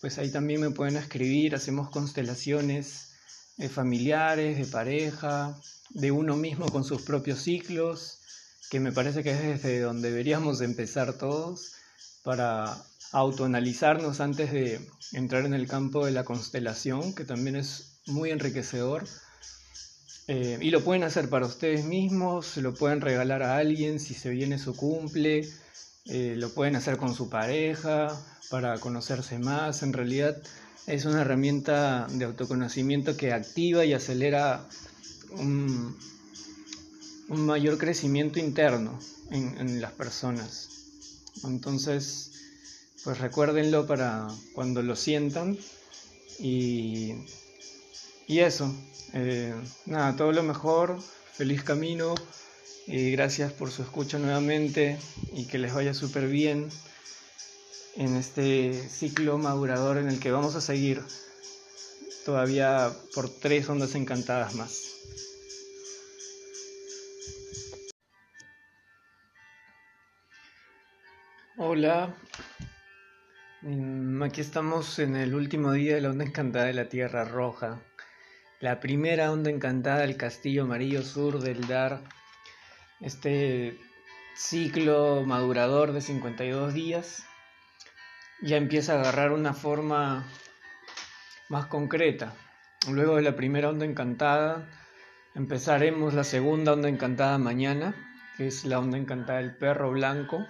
pues 0.02 0.20
ahí 0.20 0.32
también 0.32 0.62
me 0.62 0.70
pueden 0.70 0.98
escribir, 0.98 1.56
hacemos 1.56 1.90
constelaciones 1.90 3.11
eh, 3.62 3.70
familiares, 3.70 4.58
de 4.58 4.66
pareja, 4.66 5.58
de 5.92 6.12
uno 6.12 6.36
mismo 6.36 6.66
con 6.70 6.84
sus 6.84 7.04
propios 7.04 7.40
ciclos 7.40 8.18
que 8.72 8.80
me 8.80 8.94
parece 8.94 9.22
que 9.22 9.32
es 9.32 9.42
desde 9.42 9.82
donde 9.82 10.10
deberíamos 10.10 10.62
empezar 10.62 11.12
todos 11.14 11.74
para 12.24 12.78
autoanalizarnos 13.12 14.22
antes 14.22 14.54
de 14.54 14.80
entrar 15.12 15.46
en 15.46 15.54
el 15.54 15.68
campo 15.68 16.06
de 16.06 16.14
la 16.14 16.24
constelación, 16.24 17.14
que 17.14 17.26
también 17.26 17.58
es 17.58 18.00
muy 18.08 18.32
enriquecedor. 18.32 19.04
Eh, 20.28 20.58
y 20.62 20.70
lo 20.70 20.86
pueden 20.86 21.04
hacer 21.04 21.28
para 21.28 21.48
ustedes 21.48 21.84
mismos, 21.84 22.56
lo 22.58 22.74
pueden 22.74 23.02
regalar 23.02 23.44
a 23.44 23.58
alguien 23.58 24.00
si 24.00 24.14
se 24.14 24.30
viene 24.30 24.58
su 24.58 24.74
cumple, 24.74 25.50
eh, 26.06 26.36
lo 26.38 26.50
pueden 26.54 26.78
hacer 26.78 26.96
con 26.96 27.14
su 27.14 27.30
pareja 27.30 28.08
para 28.50 28.80
conocerse 28.80 29.38
más. 29.38 29.84
En 29.84 29.92
realidad 29.92 30.42
es 30.88 31.06
una 31.06 31.22
herramienta 31.22 32.08
de 32.10 32.26
autoconocimiento 32.26 33.16
que 33.16 33.34
activa 33.34 33.86
y 33.86 33.94
acelera 33.94 34.68
un, 35.32 35.98
un 37.30 37.46
mayor 37.46 37.78
crecimiento 37.78 38.40
interno 38.40 39.00
en, 39.30 39.82
las 39.82 39.94
personas. 39.94 40.70
Entonces, 41.44 42.32
pues 43.04 43.20
recuérdenlo 43.20 43.88
para 43.88 44.28
cuando 44.54 44.82
lo 44.82 44.96
sientan 44.96 45.58
y, 46.40 47.14
y 48.28 48.40
eso. 48.40 48.74
Eh, 49.14 49.54
nada, 49.86 50.16
todo 50.16 50.32
lo 50.32 50.44
mejor, 50.44 51.00
feliz 51.34 51.64
camino 51.64 52.16
y 52.88 53.12
gracias 53.12 53.54
por 53.54 53.72
su 53.72 53.84
escucha 53.84 54.20
nuevamente 54.20 54.98
y 55.34 55.46
que 55.46 55.58
les 55.58 55.74
vaya 55.74 55.94
súper 55.94 56.28
bien 56.28 56.70
en 57.96 58.16
este 58.16 58.74
ciclo 58.74 59.38
madurador 59.38 59.98
en 59.98 60.08
el 60.08 60.20
que 60.20 60.32
vamos 60.32 60.56
a 60.56 60.62
seguir 60.62 61.02
todavía 62.26 62.92
por 63.14 63.30
tres 63.30 63.68
ondas 63.70 63.96
encantadas 63.96 64.56
más. 64.56 64.88
Hola, 71.58 72.16
aquí 74.24 74.42
estamos 74.42 74.98
en 75.00 75.16
el 75.16 75.36
último 75.36 75.74
día 75.74 75.96
de 75.96 76.02
la 76.02 76.10
onda 76.10 76.26
encantada 76.26 76.66
de 76.66 76.74
la 76.74 76.90
Tierra 76.90 77.24
Roja, 77.24 77.82
la 78.60 78.80
primera 78.80 79.32
onda 79.32 79.52
encantada 79.52 80.00
del 80.00 80.18
Castillo 80.18 80.64
Amarillo 80.64 81.04
Sur 81.04 81.40
del 81.40 81.68
Dar, 81.68 82.02
este 83.00 83.78
ciclo 84.36 85.24
madurador 85.24 85.92
de 85.92 86.02
52 86.02 86.74
días, 86.74 87.26
ya 88.42 88.58
empieza 88.58 88.94
a 88.94 89.02
agarrar 89.02 89.32
una 89.32 89.54
forma 89.54 90.24
más 91.50 91.66
concreta. 91.68 92.34
Luego 92.90 93.16
de 93.16 93.22
la 93.22 93.36
primera 93.36 93.70
onda 93.70 93.86
encantada, 93.86 94.68
empezaremos 95.36 96.14
la 96.14 96.24
segunda 96.24 96.74
onda 96.74 96.90
encantada 96.90 97.38
mañana, 97.38 97.96
que 98.38 98.48
es 98.48 98.66
la 98.66 98.80
onda 98.80 98.98
encantada 98.98 99.40
del 99.40 99.56
perro 99.56 99.92
blanco 99.92 100.46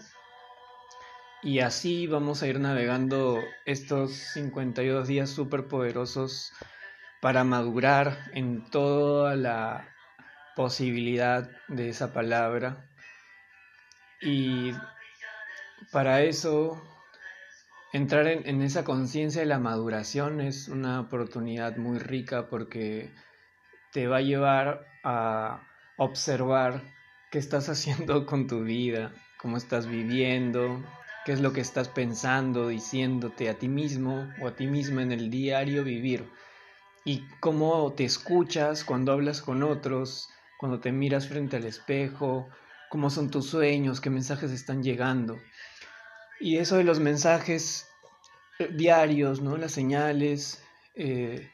y 1.44 1.60
así 1.60 2.06
vamos 2.06 2.44
a 2.44 2.48
ir 2.48 2.60
navegando 2.60 3.40
estos 3.66 4.14
52 4.34 5.08
días 5.08 5.30
súper 5.30 5.68
poderosos 5.68 6.54
para 7.20 7.44
madurar 7.44 8.30
en 8.34 8.70
toda 8.70 9.36
la 9.36 9.90
posibilidad 10.56 11.50
de 11.68 11.90
esa 11.90 12.14
palabra. 12.14 12.86
Y 14.22 14.72
para 15.92 16.22
eso, 16.22 16.80
entrar 17.94 18.28
en, 18.28 18.62
esa 18.62 18.84
conciencia 18.84 19.42
de 19.42 19.48
la 19.48 19.60
maduración 19.60 20.42
es 20.42 20.68
una 20.68 21.02
oportunidad 21.02 21.78
muy 21.78 22.00
rica 22.00 22.50
porque 22.50 23.12
te 23.92 24.08
va 24.08 24.18
a 24.18 24.22
llevar 24.22 24.86
a 25.04 25.68
observar 25.98 26.82
qué 27.32 27.40
estás 27.40 27.70
haciendo 27.70 28.26
con 28.28 28.48
tu 28.48 28.64
vida, 28.64 29.14
cómo 29.38 29.58
estás 29.58 29.88
viviendo, 29.88 30.84
qué 31.26 31.34
es 31.34 31.42
lo 31.42 31.54
que 31.54 31.62
estás 31.62 31.90
pensando, 31.90 32.70
diciéndote 32.70 33.50
a 33.50 33.60
ti 33.60 33.68
mismo 33.68 34.30
o 34.42 34.48
a 34.48 34.56
ti 34.56 34.68
misma 34.68 35.04
en 35.04 35.12
el 35.12 35.30
diario 35.30 35.84
vivir. 35.84 36.30
y 37.04 37.28
cómo 37.40 37.94
te 37.94 38.06
escuchas 38.06 38.84
cuando 38.84 39.12
hablas 39.12 39.42
con 39.42 39.64
otros, 39.64 40.30
cuando 40.60 40.80
te 40.80 40.92
miras 40.92 41.28
frente 41.28 41.58
al 41.58 41.66
espejo, 41.66 42.48
cómo 42.92 43.10
son 43.10 43.32
tus 43.32 43.48
sueños, 43.48 44.00
qué 44.00 44.12
mensajes 44.12 44.52
están 44.52 44.84
llegando. 44.84 45.42
Y 46.42 46.58
eso 46.58 46.78
de 46.78 46.84
los 46.84 47.00
mensajes 47.00 47.88
eh, 48.60 48.70
diarios, 48.74 49.42
¿no? 49.42 49.58
Las 49.58 49.72
señales, 49.72 50.64
eh, 50.96 51.50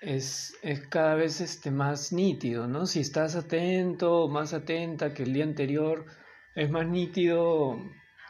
es, 0.00 0.58
cada 0.90 1.14
vez 1.14 1.40
este, 1.40 1.70
más 1.70 2.12
nítido, 2.12 2.66
¿no? 2.66 2.86
Si 2.86 3.00
estás 3.00 3.36
atento, 3.36 4.28
más 4.28 4.52
atenta 4.52 5.14
que 5.14 5.22
el 5.22 5.32
día 5.32 5.44
anterior, 5.44 6.06
es 6.54 6.70
más 6.70 6.86
nítido 6.86 7.78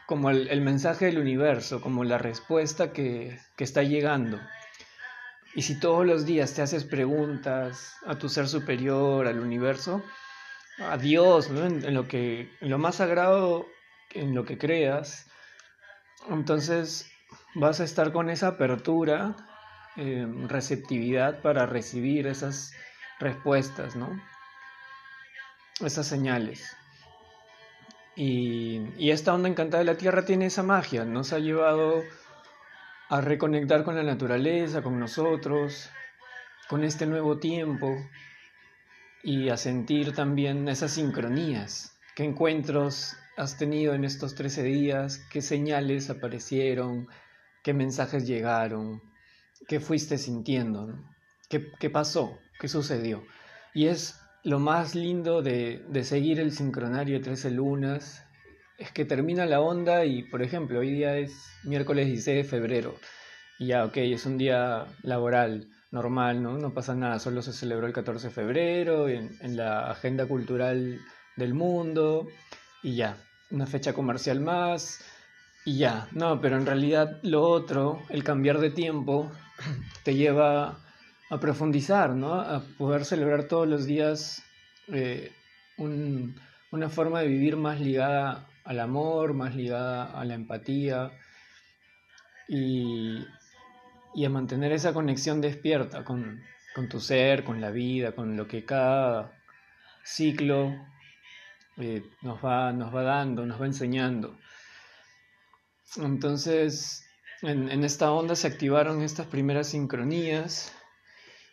como 0.06 0.30
el, 0.30 0.60
mensaje 0.60 1.06
del 1.06 1.18
universo, 1.18 1.80
como 1.80 2.04
la 2.04 2.18
respuesta 2.18 2.92
que, 2.92 3.38
que 3.56 3.64
está 3.64 3.82
llegando. 3.82 4.38
Y 5.54 5.62
si 5.62 5.80
todos 5.80 6.06
los 6.06 6.26
días 6.26 6.52
te 6.54 6.62
haces 6.62 6.84
preguntas 6.84 7.94
a 8.06 8.18
tu 8.18 8.28
ser 8.28 8.46
superior, 8.46 9.26
al 9.26 9.40
universo, 9.40 10.04
a 10.78 10.98
Dios, 10.98 11.48
en, 11.48 11.94
lo 11.94 12.06
que, 12.06 12.50
en 12.60 12.70
lo 12.70 12.78
más 12.78 12.96
sagrado, 12.96 13.66
en 14.10 14.34
lo 14.34 14.44
que 14.44 14.58
creas, 14.58 15.26
entonces 16.28 17.10
vas 17.54 17.80
a 17.80 17.84
estar 17.84 18.12
con 18.12 18.30
esa 18.30 18.48
apertura, 18.48 19.36
eh, 19.96 20.26
receptividad 20.46 21.40
para 21.42 21.66
recibir 21.66 22.26
esas 22.26 22.72
respuestas, 23.18 23.96
¿no? 23.96 24.20
Esas 25.80 26.06
señales. 26.06 26.76
Y, 28.14 28.80
y 28.96 29.10
esta 29.10 29.34
onda 29.34 29.48
encantada 29.48 29.80
de 29.84 29.92
la 29.92 29.98
Tierra 29.98 30.24
tiene 30.24 30.46
esa 30.46 30.62
magia, 30.62 31.04
nos 31.04 31.32
ha 31.32 31.38
llevado 31.38 32.02
a 33.08 33.20
reconectar 33.20 33.84
con 33.84 33.94
la 33.94 34.02
naturaleza, 34.02 34.82
con 34.82 34.98
nosotros, 34.98 35.90
con 36.68 36.82
este 36.82 37.06
nuevo 37.06 37.38
tiempo 37.38 37.96
y 39.22 39.48
a 39.50 39.56
sentir 39.56 40.14
también 40.14 40.68
esas 40.68 40.92
sincronías. 40.92 41.96
¿Qué 42.14 42.24
encuentros 42.24 43.16
has 43.36 43.58
tenido 43.58 43.94
en 43.94 44.04
estos 44.04 44.34
13 44.34 44.62
días? 44.62 45.18
¿Qué 45.30 45.42
señales 45.42 46.08
aparecieron? 46.10 47.08
¿Qué 47.62 47.74
mensajes 47.74 48.26
llegaron? 48.26 49.02
¿Qué 49.68 49.78
fuiste 49.78 50.18
sintiendo? 50.18 50.98
¿Qué, 51.48 51.90
pasó? 51.90 52.38
¿Qué 52.58 52.68
sucedió? 52.68 53.24
Y 53.74 53.88
es 53.88 54.18
lo 54.42 54.58
más 54.58 54.94
lindo 54.94 55.42
de, 55.42 55.84
de 55.88 56.04
seguir 56.04 56.40
el 56.40 56.52
sincronario 56.52 57.18
de 57.18 57.24
13 57.24 57.50
lunas, 57.50 58.24
es 58.78 58.90
que 58.90 59.04
termina 59.04 59.46
la 59.46 59.60
onda 59.60 60.04
y, 60.04 60.22
por 60.22 60.42
ejemplo, 60.42 60.80
hoy 60.80 60.90
día 60.90 61.16
es 61.18 61.32
miércoles 61.64 62.06
16 62.06 62.36
de 62.38 62.44
febrero 62.44 62.94
y 63.58 63.68
ya, 63.68 63.84
ok, 63.84 63.96
es 63.98 64.26
un 64.26 64.38
día 64.38 64.86
laboral 65.02 65.68
normal, 65.90 66.42
¿no? 66.42 66.58
No 66.58 66.74
pasa 66.74 66.94
nada, 66.94 67.18
solo 67.18 67.42
se 67.42 67.52
celebró 67.52 67.86
el 67.86 67.92
14 67.92 68.28
de 68.28 68.34
febrero 68.34 69.08
en 69.08 69.56
la 69.56 69.90
agenda 69.90 70.26
cultural 70.26 71.00
del 71.36 71.54
mundo 71.54 72.28
y 72.82 72.96
ya, 72.96 73.16
una 73.50 73.66
fecha 73.66 73.92
comercial 73.92 74.40
más 74.40 75.04
y 75.64 75.78
ya, 75.78 76.08
no, 76.12 76.40
pero 76.40 76.56
en 76.56 76.66
realidad 76.66 77.18
lo 77.22 77.42
otro, 77.42 78.02
el 78.08 78.22
cambiar 78.22 78.58
de 78.58 78.70
tiempo, 78.70 79.30
te 80.04 80.14
lleva 80.14 80.78
a 81.28 81.40
profundizar, 81.40 82.10
¿no? 82.10 82.34
A 82.34 82.62
poder 82.78 83.04
celebrar 83.04 83.44
todos 83.44 83.66
los 83.66 83.84
días 83.84 84.44
eh, 84.88 85.32
una 85.76 86.88
forma 86.88 87.20
de 87.20 87.28
vivir 87.28 87.56
más 87.56 87.80
ligada 87.80 88.46
al 88.64 88.80
amor, 88.80 89.34
más 89.34 89.54
ligada 89.54 90.04
a 90.04 90.24
la 90.24 90.34
empatía 90.34 91.10
y, 92.48 93.24
a 94.24 94.28
mantener 94.28 94.72
esa 94.72 94.92
conexión 94.92 95.40
despierta 95.40 96.04
con, 96.04 96.40
tu 96.90 97.00
ser, 97.00 97.44
con 97.44 97.60
la 97.60 97.70
vida, 97.70 98.12
con 98.12 98.36
lo 98.36 98.46
que 98.46 98.64
cada 98.64 99.32
ciclo 100.04 100.74
eh, 101.78 102.02
nos, 102.22 102.44
va, 102.44 102.72
nos 102.72 102.94
va 102.94 103.02
dando, 103.02 103.46
nos 103.46 103.60
va 103.60 103.66
enseñando. 103.66 104.36
Entonces, 105.96 107.04
en, 107.42 107.70
en, 107.70 107.84
esta 107.84 108.10
onda 108.10 108.34
se 108.34 108.46
activaron 108.46 109.02
estas 109.02 109.26
primeras 109.26 109.68
sincronías, 109.68 110.72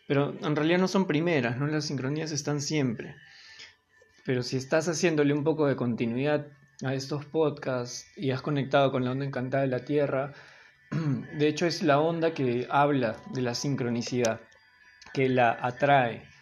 pero 0.08 0.34
en 0.42 0.56
realidad 0.56 0.80
no 0.80 0.88
son 0.88 1.08
primeras, 1.08 1.58
¿no? 1.58 1.68
Las 1.68 1.86
sincronías 1.86 2.32
están 2.32 2.62
siempre. 2.62 3.16
Pero 4.26 4.44
si 4.44 4.58
estás 4.58 4.88
haciéndole 4.88 5.34
un 5.34 5.44
poco 5.44 5.68
de 5.68 5.76
continuidad 5.76 6.48
a 6.84 6.94
estos 6.94 7.26
podcasts 7.26 8.08
y 8.16 8.32
has 8.32 8.42
conectado 8.42 8.92
con 8.92 9.04
la 9.04 9.12
onda 9.12 9.26
encantada 9.26 9.64
de 9.64 9.70
la 9.70 9.86
Tierra, 9.86 10.34
de 11.38 11.48
hecho 11.48 11.66
es 11.66 11.84
la 11.84 12.00
onda 12.00 12.34
que 12.34 12.68
habla 12.70 13.18
de 13.34 13.42
la 13.42 13.56
sincronicidad, 13.56 14.42
que 15.14 15.30
la 15.30 15.58
atrae. 15.62 16.33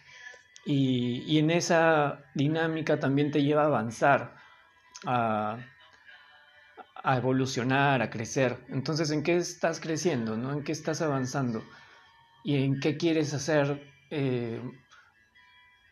Y, 0.64 1.38
en 1.38 1.50
esa 1.50 2.24
dinámica 2.34 3.00
también 3.00 3.30
te 3.30 3.42
lleva 3.42 3.62
a 3.62 3.66
avanzar, 3.66 4.36
a, 5.04 5.58
evolucionar, 7.04 8.02
a 8.02 8.10
crecer. 8.10 8.58
Entonces, 8.68 9.10
¿en 9.10 9.22
qué 9.22 9.36
estás 9.36 9.80
creciendo? 9.80 10.36
¿no? 10.36 10.52
¿En 10.52 10.62
qué 10.62 10.72
estás 10.72 11.02
avanzando? 11.02 11.64
¿Y 12.44 12.62
en 12.64 12.80
qué 12.80 12.96
quieres 12.96 13.34
hacer? 13.34 13.90
Eh, 14.10 14.60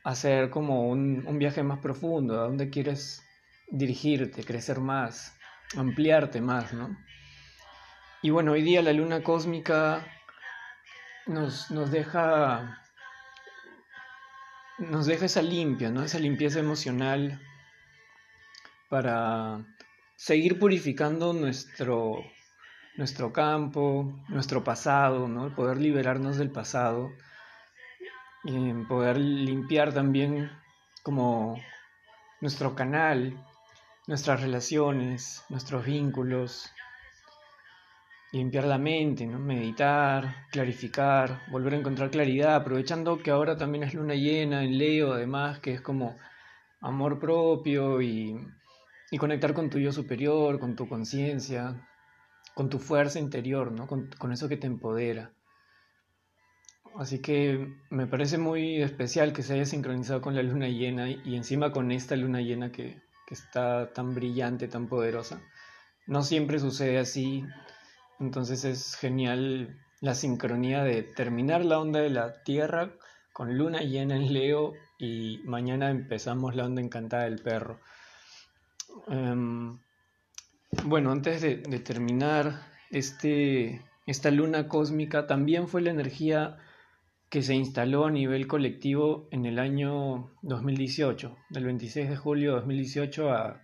hacer 0.05 0.51
como 0.51 0.89
un, 0.89 1.25
un 1.27 1.39
viaje 1.39 1.63
más 1.63 1.79
profundo, 1.79 2.41
a 2.41 2.45
dónde 2.45 2.71
quieres 2.71 3.23
dirigirte, 3.71 4.45
crecer 4.45 4.81
más, 4.81 5.37
ampliarte 5.77 6.41
más, 6.41 6.73
¿no? 6.73 6.97
Y 8.23 8.31
bueno, 8.31 8.53
hoy 8.53 8.63
día 8.63 8.83
la 8.83 8.93
luna 8.93 9.23
cósmica 9.23 10.07
nos, 11.27 11.71
nos 11.71 11.91
deja 11.91 12.83
nos 14.81 15.07
deja 15.07 15.27
esa 15.27 15.43
limpia, 15.43 15.91
¿no? 15.91 16.03
Esa 16.03 16.19
limpieza 16.19 16.59
emocional 16.59 17.41
para 18.89 19.65
seguir 20.17 20.59
purificando 20.59 21.33
nuestro, 21.33 22.25
nuestro 22.97 23.33
campo, 23.33 24.19
nuestro 24.29 24.65
pasado, 24.65 25.29
¿no? 25.29 25.55
Poder 25.55 25.79
liberarnos 25.79 26.39
del 26.39 26.51
pasado 26.51 27.11
y 28.45 28.73
poder 28.89 29.19
limpiar 29.19 29.93
también 29.93 30.51
como 31.03 31.61
nuestro 32.41 32.75
canal 32.75 33.47
nuestras 34.07 34.41
relaciones, 34.41 35.45
nuestros 35.51 35.85
vínculos, 35.85 36.69
limpiar 38.33 38.65
la 38.65 38.79
mente, 38.79 39.27
¿no? 39.27 39.39
meditar, 39.39 40.47
clarificar, 40.51 41.43
volver 41.51 41.75
a 41.75 41.79
encontrar 41.79 42.11
claridad, 42.11 42.55
aprovechando 42.55 43.19
que 43.19 43.31
ahora 43.31 43.57
también 43.57 43.85
es 43.85 43.95
luna 43.95 44.15
llena 44.15 44.65
en 44.65 44.79
Leo, 44.79 45.13
además, 45.13 45.59
que 45.61 45.75
es 45.75 45.81
como 45.81 46.17
amor 46.81 47.19
propio 47.19 48.01
y, 48.01 48.37
conectar 49.19 49.55
con 49.55 49.71
tu 49.71 49.79
yo 49.79 49.93
superior, 49.93 50.61
con 50.61 50.77
tu 50.77 50.89
conciencia, 50.89 51.89
con 52.55 52.71
tu 52.71 52.79
fuerza 52.79 53.19
interior, 53.19 53.73
¿no? 53.73 53.87
con, 53.87 54.09
con 54.19 54.33
eso 54.33 54.49
que 54.49 54.57
te 54.57 54.67
empodera. 54.67 55.33
Así 56.97 57.21
que 57.21 57.73
me 57.91 58.07
parece 58.07 58.37
muy 58.39 58.83
especial 58.83 59.33
que 59.33 59.43
se 59.43 59.55
haya 59.55 59.65
sincronizado 59.65 60.21
con 60.21 60.35
la 60.35 60.43
luna 60.43 60.69
llena 60.69 61.09
y 61.09 61.37
encima 61.37 61.73
con 61.73 61.93
esta 61.93 62.17
luna 62.17 62.41
llena 62.41 62.73
que, 62.73 63.01
está 63.31 63.93
tan 63.93 64.13
brillante, 64.13 64.67
tan 64.67 64.89
poderosa. 64.89 65.41
No 66.09 66.25
siempre 66.25 66.59
sucede 66.59 66.99
así, 66.99 67.45
entonces 68.21 68.65
es 68.65 68.95
genial 68.97 69.79
la 70.01 70.15
sincronía 70.15 70.85
de 70.85 71.03
terminar 71.03 71.65
la 71.65 71.79
onda 71.81 72.01
de 72.01 72.11
la 72.11 72.43
Tierra 72.43 72.93
con 73.33 73.57
luna 73.57 73.81
llena 73.81 74.17
en 74.17 74.33
Leo 74.33 74.75
y 74.99 75.41
mañana 75.45 75.91
empezamos 75.91 76.55
la 76.55 76.67
onda 76.67 76.83
encantada 76.83 77.25
del 77.25 77.41
perro. 77.41 77.81
Em, 79.09 79.79
bueno, 80.85 81.11
antes 81.11 81.41
de, 81.41 81.57
terminar, 81.81 82.67
este, 82.91 83.83
esta 84.07 84.31
luna 84.31 84.69
cósmica 84.69 85.27
también 85.27 85.69
fue 85.69 85.83
la 85.83 85.91
energía 85.91 86.59
que 87.29 87.43
se 87.43 87.55
instaló 87.55 88.07
a 88.07 88.11
nivel 88.11 88.47
colectivo 88.47 89.29
en 89.31 89.47
el 89.47 89.59
año 89.59 90.33
2018, 90.43 91.37
del 91.51 91.65
26 91.65 92.11
de 92.11 92.17
julio 92.17 92.51
de 92.51 92.57
2018 92.61 93.31
a 93.31 93.63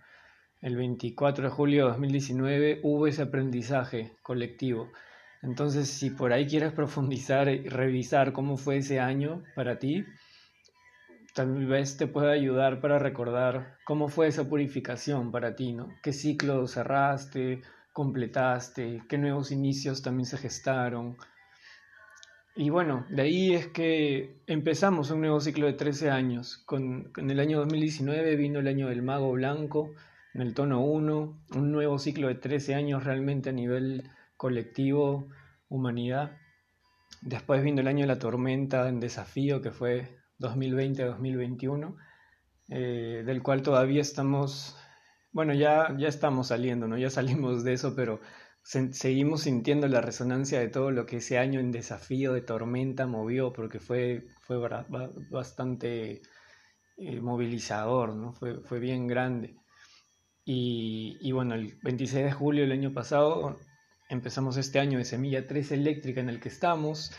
el 0.61 0.75
24 0.75 1.45
de 1.45 1.49
julio 1.49 1.83
de 1.83 1.91
2019 1.91 2.79
hubo 2.83 3.07
ese 3.07 3.23
aprendizaje 3.23 4.11
colectivo. 4.23 4.91
Entonces, 5.43 5.87
si 5.87 6.09
por 6.09 6.33
ahí 6.33 6.47
quieres 6.47 6.73
profundizar 6.73 7.47
y 7.47 7.69
revisar 7.69 8.33
cómo 8.33 8.57
fue 8.57 8.77
ese 8.77 8.99
año 8.99 9.43
para 9.55 9.77
ti, 9.77 10.03
tal 11.35 11.65
vez 11.67 11.97
te 11.97 12.07
pueda 12.07 12.31
ayudar 12.31 12.81
para 12.81 12.97
recordar 12.97 13.77
cómo 13.85 14.07
fue 14.07 14.27
esa 14.27 14.49
purificación 14.49 15.31
para 15.31 15.55
ti, 15.55 15.73
¿no? 15.73 15.89
¿Qué 16.01 16.11
ciclo 16.11 16.67
cerraste, 16.67 17.61
completaste, 17.93 19.03
qué 19.07 19.17
nuevos 19.19 19.51
inicios 19.51 20.01
también 20.01 20.25
se 20.25 20.37
gestaron? 20.37 21.17
Y 22.55 22.71
bueno, 22.71 23.05
de 23.09 23.21
ahí 23.21 23.53
es 23.53 23.67
que 23.67 24.41
empezamos 24.47 25.11
un 25.11 25.21
nuevo 25.21 25.39
ciclo 25.39 25.67
de 25.67 25.73
13 25.73 26.09
años. 26.09 26.57
Con, 26.65 27.11
en 27.15 27.29
el 27.29 27.39
año 27.39 27.59
2019 27.59 28.35
vino 28.35 28.57
el 28.59 28.67
año 28.67 28.87
del 28.89 29.03
mago 29.03 29.31
blanco, 29.33 29.91
en 30.37 30.43
el 30.43 30.53
tono 30.53 30.81
1, 30.85 31.45
un 31.55 31.71
nuevo 31.71 31.97
ciclo 31.97 32.27
de 32.27 32.35
13 32.35 32.75
años 32.75 33.03
realmente 33.03 33.49
a 33.49 33.53
nivel 33.53 34.11
colectivo, 34.35 35.29
humanidad. 35.67 36.37
Después 37.23 37.63
vino 37.63 37.81
el 37.81 37.87
año 37.87 38.01
de 38.01 38.13
la 38.13 38.19
tormenta 38.19 38.87
en 38.87 38.99
desafío, 38.99 39.63
que 39.63 39.71
fue 39.71 40.15
2020-2021, 40.37 41.95
eh, 42.69 43.23
del 43.25 43.41
cual 43.41 43.63
todavía 43.63 43.99
estamos, 43.99 44.77
bueno, 45.31 45.55
ya, 45.55 45.95
ya 45.97 46.07
estamos 46.07 46.49
saliendo, 46.49 46.87
¿no? 46.87 46.99
Ya 46.99 47.09
salimos 47.09 47.63
de 47.63 47.73
eso, 47.73 47.95
pero 47.95 48.19
seguimos 48.61 49.41
sintiendo 49.41 49.87
la 49.87 50.01
resonancia 50.01 50.59
de 50.59 50.67
todo 50.67 50.91
lo 50.91 51.07
que 51.07 51.17
ese 51.17 51.39
año 51.39 51.59
en 51.59 51.71
desafío 51.71 52.33
de 52.33 52.41
tormenta 52.41 53.07
movió, 53.07 53.53
porque 53.53 53.79
fue, 53.79 54.27
fue 54.41 54.59
bastante 55.31 56.21
eh, 56.97 57.21
movilizador, 57.21 58.13
¿no? 58.15 58.33
Fue, 58.33 58.61
fue 58.61 58.79
bien 58.79 59.07
grande. 59.07 59.57
Y, 60.49 61.17
y, 61.19 61.33
bueno, 61.33 61.55
el 61.55 61.77
26 61.83 62.23
de 62.23 62.31
julio 62.31 62.61
del 62.61 62.71
año 62.71 62.93
pasado 62.93 63.59
empezamos 64.09 64.55
este 64.55 64.79
año 64.79 64.97
de 64.97 65.03
Semilla 65.03 65.45
3 65.45 65.73
eléctrica 65.73 66.21
en 66.21 66.29
el 66.29 66.39
que 66.39 66.47
estamos 66.47 67.11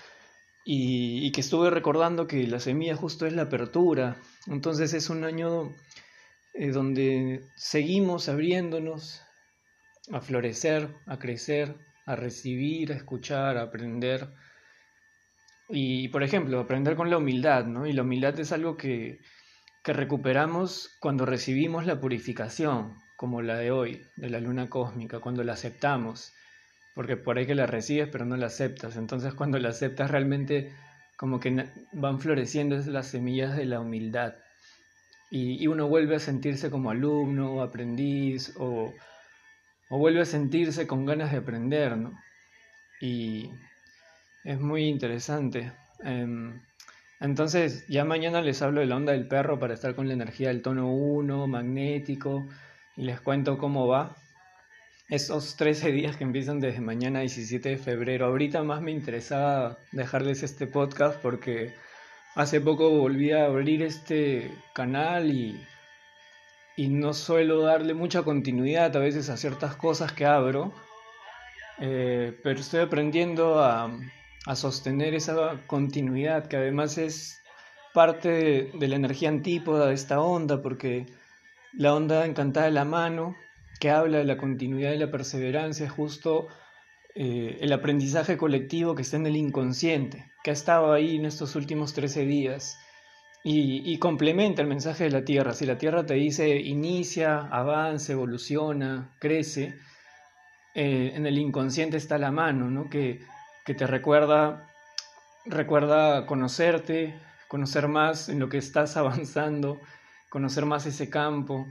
y, 0.65 1.31
que 1.33 1.41
estuve 1.41 1.71
recordando 1.71 2.27
que 2.27 2.47
la 2.47 2.59
semilla 2.59 2.97
justo 2.97 3.27
es 3.27 3.33
la 3.33 3.43
apertura. 3.43 4.17
Entonces 4.47 4.93
es 4.93 5.09
un 5.09 5.25
año 5.25 5.75
eh, 6.55 6.71
donde 6.71 7.43
seguimos 7.57 8.29
abriéndonos 8.29 9.23
a 10.13 10.21
florecer, 10.21 10.89
a 11.07 11.19
crecer, 11.19 11.75
a 12.07 12.17
recibir, 12.17 12.93
a 12.93 12.97
escuchar, 12.97 13.57
a 13.57 13.63
aprender. 13.63 14.29
Y, 15.71 16.09
por 16.09 16.23
ejemplo, 16.23 16.61
aprender 16.61 16.97
con 16.97 17.11
la 17.11 17.19
humildad, 17.19 17.65
¿no? 17.67 17.87
Y 17.87 17.93
la 17.93 18.03
humildad 18.03 18.39
es 18.41 18.53
algo 18.53 18.77
que, 18.77 19.21
que 19.85 19.93
recuperamos 19.93 20.91
cuando 21.01 21.27
recibimos 21.27 21.87
la 21.87 22.01
purificación, 22.01 22.95
como 23.19 23.43
la 23.43 23.59
de 23.59 23.71
hoy, 23.71 24.07
de 24.17 24.31
la 24.31 24.41
luna 24.41 24.71
cósmica, 24.71 25.21
cuando 25.21 25.45
la 25.45 25.53
aceptamos 25.53 26.33
porque 26.95 27.17
por 27.17 27.39
ahí 27.39 27.47
que 27.47 27.55
la 27.55 27.69
recibes 27.69 28.09
pero 28.11 28.25
no 28.25 28.37
la 28.37 28.47
aceptas. 28.47 28.97
Entonces 28.97 29.33
cuando 29.33 29.57
la 29.61 29.69
aceptas 29.69 30.11
realmente 30.11 30.73
como 31.17 31.39
que 31.39 31.67
van 31.93 32.19
floreciendo 32.19 32.77
las 32.77 33.07
semillas 33.07 33.57
de 33.57 33.67
la 33.67 33.79
humildad. 33.79 34.35
Y, 35.31 35.67
uno 35.69 35.87
vuelve 35.87 36.17
a 36.17 36.19
sentirse 36.19 36.71
como 36.71 36.91
alumno 36.91 37.63
aprendiz 37.63 38.53
o, 38.57 38.93
o, 39.91 39.99
vuelve 39.99 40.23
a 40.23 40.25
sentirse 40.25 40.87
con 40.87 41.07
ganas 41.07 41.31
de 41.31 41.39
aprender, 41.39 41.97
¿no? 41.97 42.19
Y 43.01 43.51
es 44.43 44.59
muy 44.59 44.87
interesante. 44.87 45.73
Em, 46.03 46.61
entonces 47.21 47.87
ya 47.89 48.05
mañana 48.05 48.43
les 48.43 48.61
hablo 48.63 48.81
de 48.81 48.87
la 48.87 48.97
onda 48.97 49.13
del 49.13 49.29
perro 49.29 49.59
para 49.61 49.75
estar 49.75 49.95
con 49.95 50.09
la 50.09 50.15
energía 50.15 50.49
del 50.49 50.63
tono 50.63 50.93
1, 50.93 51.47
magnético, 51.47 52.49
y 52.99 53.05
les 53.05 53.21
cuento 53.21 53.59
cómo 53.59 53.87
va 53.87 54.17
esos 55.09 55.57
13 55.57 55.93
días 55.93 56.17
que 56.17 56.25
empiezan 56.25 56.59
desde 56.59 56.81
mañana 56.81 57.21
17 57.21 57.69
de 57.69 57.77
febrero. 57.79 58.27
Ahorita 58.27 58.65
más 58.65 58.83
me 58.83 58.91
interesaba 58.91 59.79
dejarles 59.93 60.43
este 60.43 60.67
podcast 60.67 61.19
porque 61.23 61.73
hace 62.35 62.61
poco 62.61 62.91
volví 62.91 63.31
a 63.31 63.45
abrir 63.45 63.83
este 63.83 64.51
canal 64.75 65.31
y, 65.31 65.65
y 66.77 66.89
no 66.89 67.15
suelo 67.15 67.63
darle 67.63 67.95
mucha 67.95 68.23
continuidad 68.23 68.95
a 68.97 68.99
veces 68.99 69.31
a 69.31 69.37
ciertas 69.37 69.77
cosas 69.77 70.13
que 70.13 70.27
abro, 70.27 70.75
eh, 71.79 72.37
pero 72.43 72.59
estoy 72.59 72.81
aprendiendo 72.81 73.61
a, 73.63 73.97
a, 74.45 74.57
sostener 74.57 75.15
esa 75.15 75.63
continuidad 75.69 76.49
que 76.49 76.57
además 76.57 76.99
es 76.99 77.41
parte 77.95 78.29
de, 78.29 78.71
de 78.75 78.89
la 78.89 78.97
energía 78.97 79.29
antípoda 79.29 79.87
de 79.87 79.95
esta 79.95 80.21
onda 80.21 80.61
porque 80.61 81.07
la 81.73 81.95
onda 81.95 82.27
encantada 82.27 82.67
de 82.67 82.73
la 82.73 82.85
mano 82.85 83.37
que 83.81 83.91
habla 83.91 84.19
de 84.19 84.25
la 84.25 84.37
continuidad 84.37 84.93
y 84.93 84.99
la 84.99 85.11
perseverancia 85.11 85.87
es 85.87 85.93
justo 85.93 86.49
eh, 87.15 87.59
el 87.61 87.73
aprendizaje 87.73 88.37
colectivo 88.37 88.95
que 88.95 89.03
está 89.03 89.17
en 89.17 89.27
el 89.27 89.37
inconsciente, 89.37 90.31
que 90.43 90.51
ha 90.51 90.53
estado 90.53 90.93
ahí 90.93 91.17
en 91.17 91.27
estos 91.27 91.57
últimos 91.57 91.95
13 91.95 92.25
días 92.27 92.79
y, 93.45 93.99
complementa 93.99 94.63
el 94.63 94.69
mensaje 94.69 95.05
de 95.05 95.11
la 95.11 95.25
Tierra. 95.25 95.55
Si 95.55 95.65
la 95.65 95.79
Tierra 95.79 96.05
te 96.05 96.15
dice 96.15 96.57
inicia, 96.57 97.39
avanza, 97.51 98.13
evoluciona, 98.13 99.17
crece, 99.19 99.75
eh, 100.75 101.13
en 101.15 101.27
el 101.27 101.39
inconsciente 101.39 101.97
está 101.97 102.19
la 102.19 102.31
mano, 102.31 102.71
¿no? 102.71 102.91
que, 102.91 103.21
que 103.65 103.75
te 103.75 103.87
recuerda, 103.87 104.69
recuerda 105.47 106.27
conocerte, 106.27 107.19
conocer 107.49 107.89
más 107.89 108.29
en 108.29 108.39
lo 108.39 108.49
que 108.49 108.59
estás 108.59 108.97
avanzando, 108.99 109.81
conocer 110.29 110.67
más 110.67 110.87
ese 110.87 111.09
campo 111.09 111.67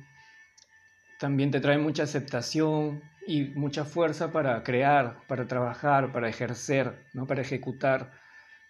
también 1.20 1.52
te 1.52 1.60
trae 1.60 1.78
mucha 1.78 2.04
aceptación 2.04 3.02
y 3.26 3.46
mucha 3.56 3.86
fuerza 3.86 4.32
para 4.32 4.64
crear, 4.64 5.20
para 5.28 5.48
trabajar, 5.48 6.12
para 6.14 6.30
ejercer, 6.30 7.06
¿no? 7.14 7.26
para 7.28 7.42
ejecutar 7.42 8.12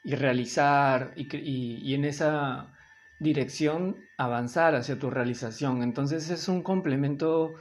y 0.03 0.15
realizar 0.15 1.13
y, 1.15 1.93
en 1.93 2.05
esa 2.05 2.73
dirección 3.19 3.97
avanzar 4.17 4.75
hacia 4.75 4.97
tu 4.97 5.09
realización. 5.09 5.83
Entonces 5.83 6.29
es 6.29 6.47
un 6.47 6.63
complemento 6.63 7.55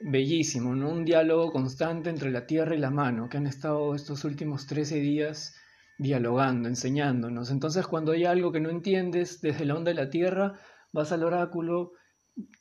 bellísimo, 0.00 0.74
¿no? 0.74 0.90
un 0.90 1.04
diálogo 1.04 1.50
constante 1.50 2.10
entre 2.10 2.30
la 2.30 2.46
tierra 2.46 2.74
y 2.74 2.78
la 2.78 2.90
mano 2.90 3.28
que 3.28 3.38
han 3.38 3.46
estado 3.46 3.94
estos 3.94 4.24
últimos 4.24 4.66
13 4.66 4.96
días 4.96 5.56
dialogando, 5.98 6.68
enseñándonos. 6.68 7.50
Entonces 7.50 7.86
cuando 7.86 8.12
hay 8.12 8.24
algo 8.24 8.52
que 8.52 8.60
no 8.60 8.70
entiendes 8.70 9.40
desde 9.40 9.64
la 9.64 9.74
onda 9.74 9.90
de 9.90 9.96
la 9.96 10.10
tierra, 10.10 10.60
vas 10.92 11.12
al 11.12 11.24
oráculo 11.24 11.92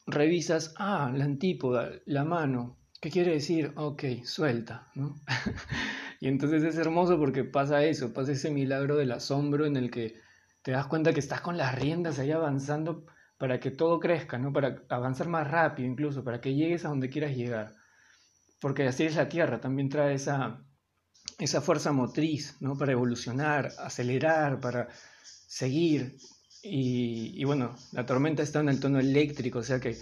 revisas, 0.07 0.73
ah, 0.77 1.11
la 1.15 1.25
antípoda, 1.25 1.91
la 2.05 2.23
mano, 2.23 2.77
¿qué 3.01 3.09
quiere 3.09 3.33
decir? 3.33 3.71
Ok, 3.75 4.03
suelta, 4.23 4.87
¿no? 4.95 5.15
y 6.19 6.27
entonces 6.27 6.63
es 6.63 6.77
hermoso 6.77 7.17
porque 7.17 7.43
pasa 7.43 7.83
eso, 7.83 8.13
pasa 8.13 8.31
ese 8.31 8.51
milagro 8.51 8.97
del 8.97 9.11
asombro 9.11 9.65
en 9.65 9.77
el 9.77 9.91
que 9.91 10.15
te 10.61 10.71
das 10.71 10.87
cuenta 10.87 11.13
que 11.13 11.19
estás 11.19 11.41
con 11.41 11.57
las 11.57 11.75
riendas 11.75 12.19
ahí 12.19 12.31
avanzando 12.31 13.05
para 13.37 13.59
que 13.59 13.71
todo 13.71 13.99
crezca, 13.99 14.37
¿no? 14.37 14.51
Para 14.51 14.83
avanzar 14.89 15.27
más 15.27 15.49
rápido 15.49 15.87
incluso, 15.87 16.23
para 16.23 16.41
que 16.41 16.55
llegues 16.55 16.83
a 16.85 16.89
donde 16.89 17.09
quieras 17.09 17.35
llegar. 17.35 17.73
Porque 18.59 18.85
así 18.85 19.05
es 19.05 19.15
la 19.15 19.29
Tierra, 19.29 19.61
también 19.61 19.87
trae 19.87 20.15
esa, 20.15 20.61
esa 21.37 21.61
fuerza 21.61 21.93
motriz, 21.93 22.57
¿no? 22.59 22.77
Para 22.77 22.91
evolucionar, 22.91 23.71
acelerar, 23.79 24.59
para 24.59 24.89
seguir, 25.23 26.17
y, 26.61 27.43
bueno, 27.45 27.75
la 27.91 28.05
tormenta 28.05 28.43
está 28.43 28.59
en 28.59 28.69
el 28.69 28.79
tono 28.79 28.99
eléctrico, 28.99 29.59
o 29.59 29.63
sea 29.63 29.79
que, 29.79 29.97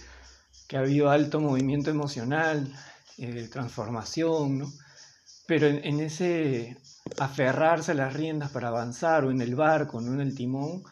ha 0.74 0.78
habido 0.80 1.10
alto 1.10 1.40
movimiento 1.40 1.90
emocional, 1.90 2.72
eh, 3.16 3.48
transformación, 3.50 4.58
¿no? 4.58 4.72
Pero 5.46 5.66
en, 5.66 6.00
ese 6.00 6.76
aferrarse 7.18 7.92
a 7.92 7.94
las 7.94 8.12
riendas 8.12 8.50
para 8.50 8.68
avanzar, 8.68 9.24
o 9.24 9.30
en 9.30 9.40
el 9.40 9.54
barco, 9.54 10.00
no 10.00 10.12
en 10.12 10.20
el 10.20 10.34
timón, 10.34 10.82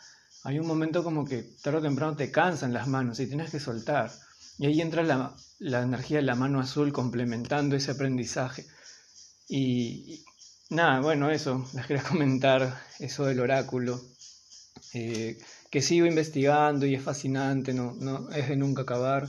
hay 0.45 0.59
un 0.59 0.67
momento 0.67 1.05
como 1.05 1.25
que 1.25 1.43
tarde 1.63 1.79
o 1.79 1.83
temprano 1.83 2.17
te 2.17 2.31
cansan 2.31 2.73
las 2.73 2.87
manos 2.87 3.21
y 3.21 3.27
tienes 3.27 3.51
que 3.51 3.61
soltar. 3.61 4.11
Y 4.59 4.67
ahí 4.67 4.81
entra 4.81 5.03
la, 5.03 5.37
la 5.59 5.83
energía 5.83 6.19
de 6.19 6.23
la 6.23 6.35
mano 6.37 6.61
azul 6.61 6.93
complementando 6.93 7.77
ese 7.77 7.91
aprendizaje. 7.91 8.67
Y, 9.49 10.25
nada, 10.71 11.01
bueno, 11.01 11.31
eso, 11.31 11.67
les 11.75 11.87
quería 11.87 12.03
comentar 12.03 12.81
eso 12.99 13.27
del 13.27 13.41
oráculo. 13.41 14.01
Eh, 14.95 15.39
que 15.77 15.83
sigo 15.83 16.07
investigando 16.07 16.87
y 16.87 16.95
es 16.95 17.03
fascinante, 17.03 17.75
no, 17.75 17.95
no 18.01 18.31
es 18.31 18.49
de 18.49 18.57
nunca 18.57 18.81
acabar. 18.81 19.29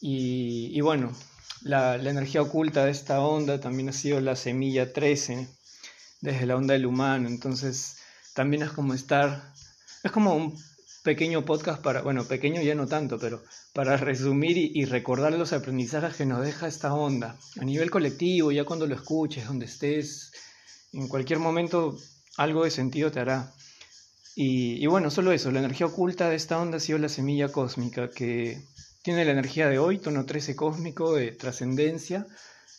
Y, 0.00 0.80
bueno, 0.80 1.16
la, 1.62 1.94
energía 1.94 2.42
oculta 2.42 2.84
de 2.84 2.90
esta 2.90 3.20
onda 3.20 3.60
también 3.60 3.88
ha 3.88 3.92
sido 3.92 4.20
la 4.20 4.34
semilla 4.34 4.92
13, 4.92 5.46
desde 6.20 6.46
la 6.46 6.56
onda 6.56 6.74
del 6.74 6.84
humano, 6.84 7.28
entonces 7.28 7.98
también 8.34 8.64
es 8.64 8.72
como 8.72 8.92
estar, 8.92 9.54
es 10.02 10.10
como 10.10 10.34
un 10.34 10.60
pequeño 11.04 11.44
podcast 11.44 11.80
para, 11.80 12.02
bueno, 12.02 12.24
pequeño 12.24 12.62
ya 12.62 12.74
no 12.74 12.88
tanto, 12.88 13.20
pero 13.20 13.44
para 13.72 13.96
resumir 13.96 14.58
y, 14.58 14.72
y 14.74 14.84
recordar 14.86 15.32
los 15.34 15.52
aprendizajes 15.52 16.16
que 16.16 16.26
nos 16.26 16.44
deja 16.44 16.66
esta 16.66 16.92
onda, 16.92 17.38
a 17.60 17.64
nivel 17.64 17.92
colectivo, 17.92 18.50
ya 18.50 18.64
cuando 18.64 18.88
lo 18.88 18.96
escuches, 18.96 19.46
donde 19.46 19.66
estés, 19.66 20.32
en 20.92 21.06
cualquier 21.06 21.38
momento 21.38 21.96
algo 22.36 22.64
de 22.64 22.72
sentido 22.72 23.12
te 23.12 23.20
hará. 23.20 23.52
Y, 24.38 24.86
bueno, 24.86 25.10
solo 25.10 25.32
eso, 25.32 25.50
la 25.50 25.60
energía 25.60 25.86
oculta 25.86 26.28
de 26.28 26.36
esta 26.36 26.60
onda 26.60 26.76
ha 26.76 26.80
sido 26.80 26.98
la 26.98 27.08
semilla 27.08 27.50
cósmica, 27.50 28.10
que 28.10 28.60
tiene 29.02 29.24
la 29.24 29.32
energía 29.32 29.66
de 29.66 29.78
hoy, 29.78 29.96
tono 29.96 30.26
13 30.26 30.54
cósmico, 30.54 31.14
de 31.14 31.32
trascendencia, 31.32 32.26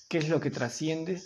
qué 0.08 0.20
es 0.20 0.30
lo 0.30 0.40
que 0.40 0.52
trasciende 0.52 1.20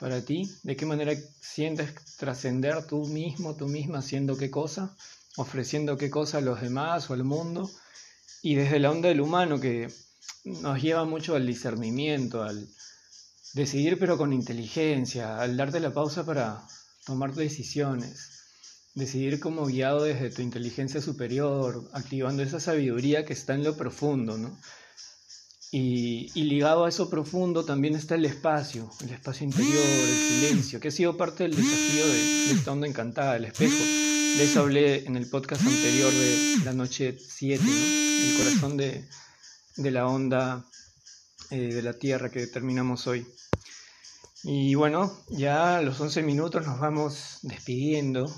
para 0.00 0.22
ti, 0.22 0.52
de 0.64 0.74
qué 0.74 0.86
manera 0.86 1.12
sientes 1.40 1.94
trascender 2.16 2.84
tú 2.88 3.06
mismo, 3.06 3.54
tú 3.54 3.68
misma, 3.68 3.98
haciendo 3.98 4.36
qué 4.36 4.50
cosa, 4.50 4.96
ofreciendo 5.36 5.96
qué 5.96 6.10
cosa 6.10 6.38
a 6.38 6.40
los 6.40 6.60
demás 6.60 7.08
o 7.08 7.14
al 7.14 7.22
mundo, 7.22 7.70
y 8.42 8.56
desde 8.56 8.80
la 8.80 8.90
onda 8.90 9.08
del 9.08 9.20
humano 9.20 9.60
que 9.60 9.88
nos 10.42 10.82
lleva 10.82 11.04
mucho 11.04 11.36
al 11.36 11.46
discernimiento, 11.46 12.42
al 12.42 12.66
decidir 13.54 14.00
pero 14.00 14.18
con 14.18 14.32
inteligencia, 14.32 15.38
al 15.40 15.56
darte 15.56 15.78
la 15.78 15.94
pausa 15.94 16.26
para 16.26 16.60
tomar 17.04 17.34
decisiones 17.34 18.36
decidir 18.96 19.38
como 19.40 19.66
guiado 19.66 20.04
desde 20.04 20.30
tu 20.30 20.42
inteligencia 20.42 21.02
superior, 21.02 21.88
activando 21.92 22.42
esa 22.42 22.58
sabiduría 22.58 23.26
que 23.26 23.34
está 23.34 23.54
en 23.54 23.62
lo 23.62 23.76
profundo, 23.76 24.38
¿no? 24.38 24.58
Y, 25.70 26.30
ligado 26.34 26.86
a 26.86 26.88
eso 26.88 27.10
profundo 27.10 27.64
también 27.64 27.94
está 27.94 28.14
el 28.14 28.24
espacio, 28.24 28.90
el 29.02 29.10
espacio 29.10 29.44
interior, 29.44 29.84
el 29.84 30.16
silencio, 30.16 30.80
que 30.80 30.88
ha 30.88 30.90
sido 30.90 31.16
parte 31.18 31.42
del 31.42 31.54
desafío 31.54 32.06
de, 32.06 32.52
esta 32.52 32.72
onda 32.72 32.86
encantada, 32.86 33.36
el 33.36 33.44
espejo. 33.44 33.76
De 33.76 34.44
eso 34.44 34.60
hablé 34.60 35.04
en 35.04 35.16
el 35.16 35.28
podcast 35.28 35.62
anterior 35.66 36.12
de 36.12 36.64
la 36.64 36.72
noche 36.72 37.18
7, 37.18 37.62
el 37.62 38.38
corazón 38.38 38.76
de, 38.78 39.06
la 39.76 40.06
onda 40.06 40.64
eh, 41.50 41.74
de 41.74 41.82
la 41.82 41.92
Tierra 41.92 42.30
que 42.30 42.46
terminamos 42.46 43.06
hoy. 43.06 43.26
Y 44.44 44.74
bueno, 44.74 45.12
ya 45.28 45.76
a 45.76 45.82
los 45.82 46.00
11 46.00 46.22
minutos 46.22 46.64
nos 46.66 46.80
vamos 46.80 47.40
despidiendo. 47.42 48.32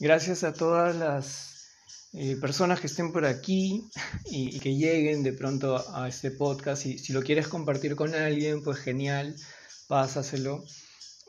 Gracias 0.00 0.44
a 0.44 0.54
todas 0.54 0.96
las 0.96 1.68
eh, 2.14 2.36
personas 2.40 2.80
que 2.80 2.86
estén 2.86 3.12
por 3.12 3.26
aquí 3.26 3.84
y, 4.30 4.58
que 4.58 4.74
lleguen 4.74 5.22
de 5.22 5.34
pronto 5.34 5.76
a, 5.94 6.08
este 6.08 6.30
podcast. 6.30 6.86
Y 6.86 6.96
si 6.96 7.12
lo 7.12 7.22
quieres 7.22 7.48
compartir 7.48 7.96
con 7.96 8.14
alguien, 8.14 8.62
pues 8.62 8.78
genial, 8.78 9.36
pásaselo 9.88 10.64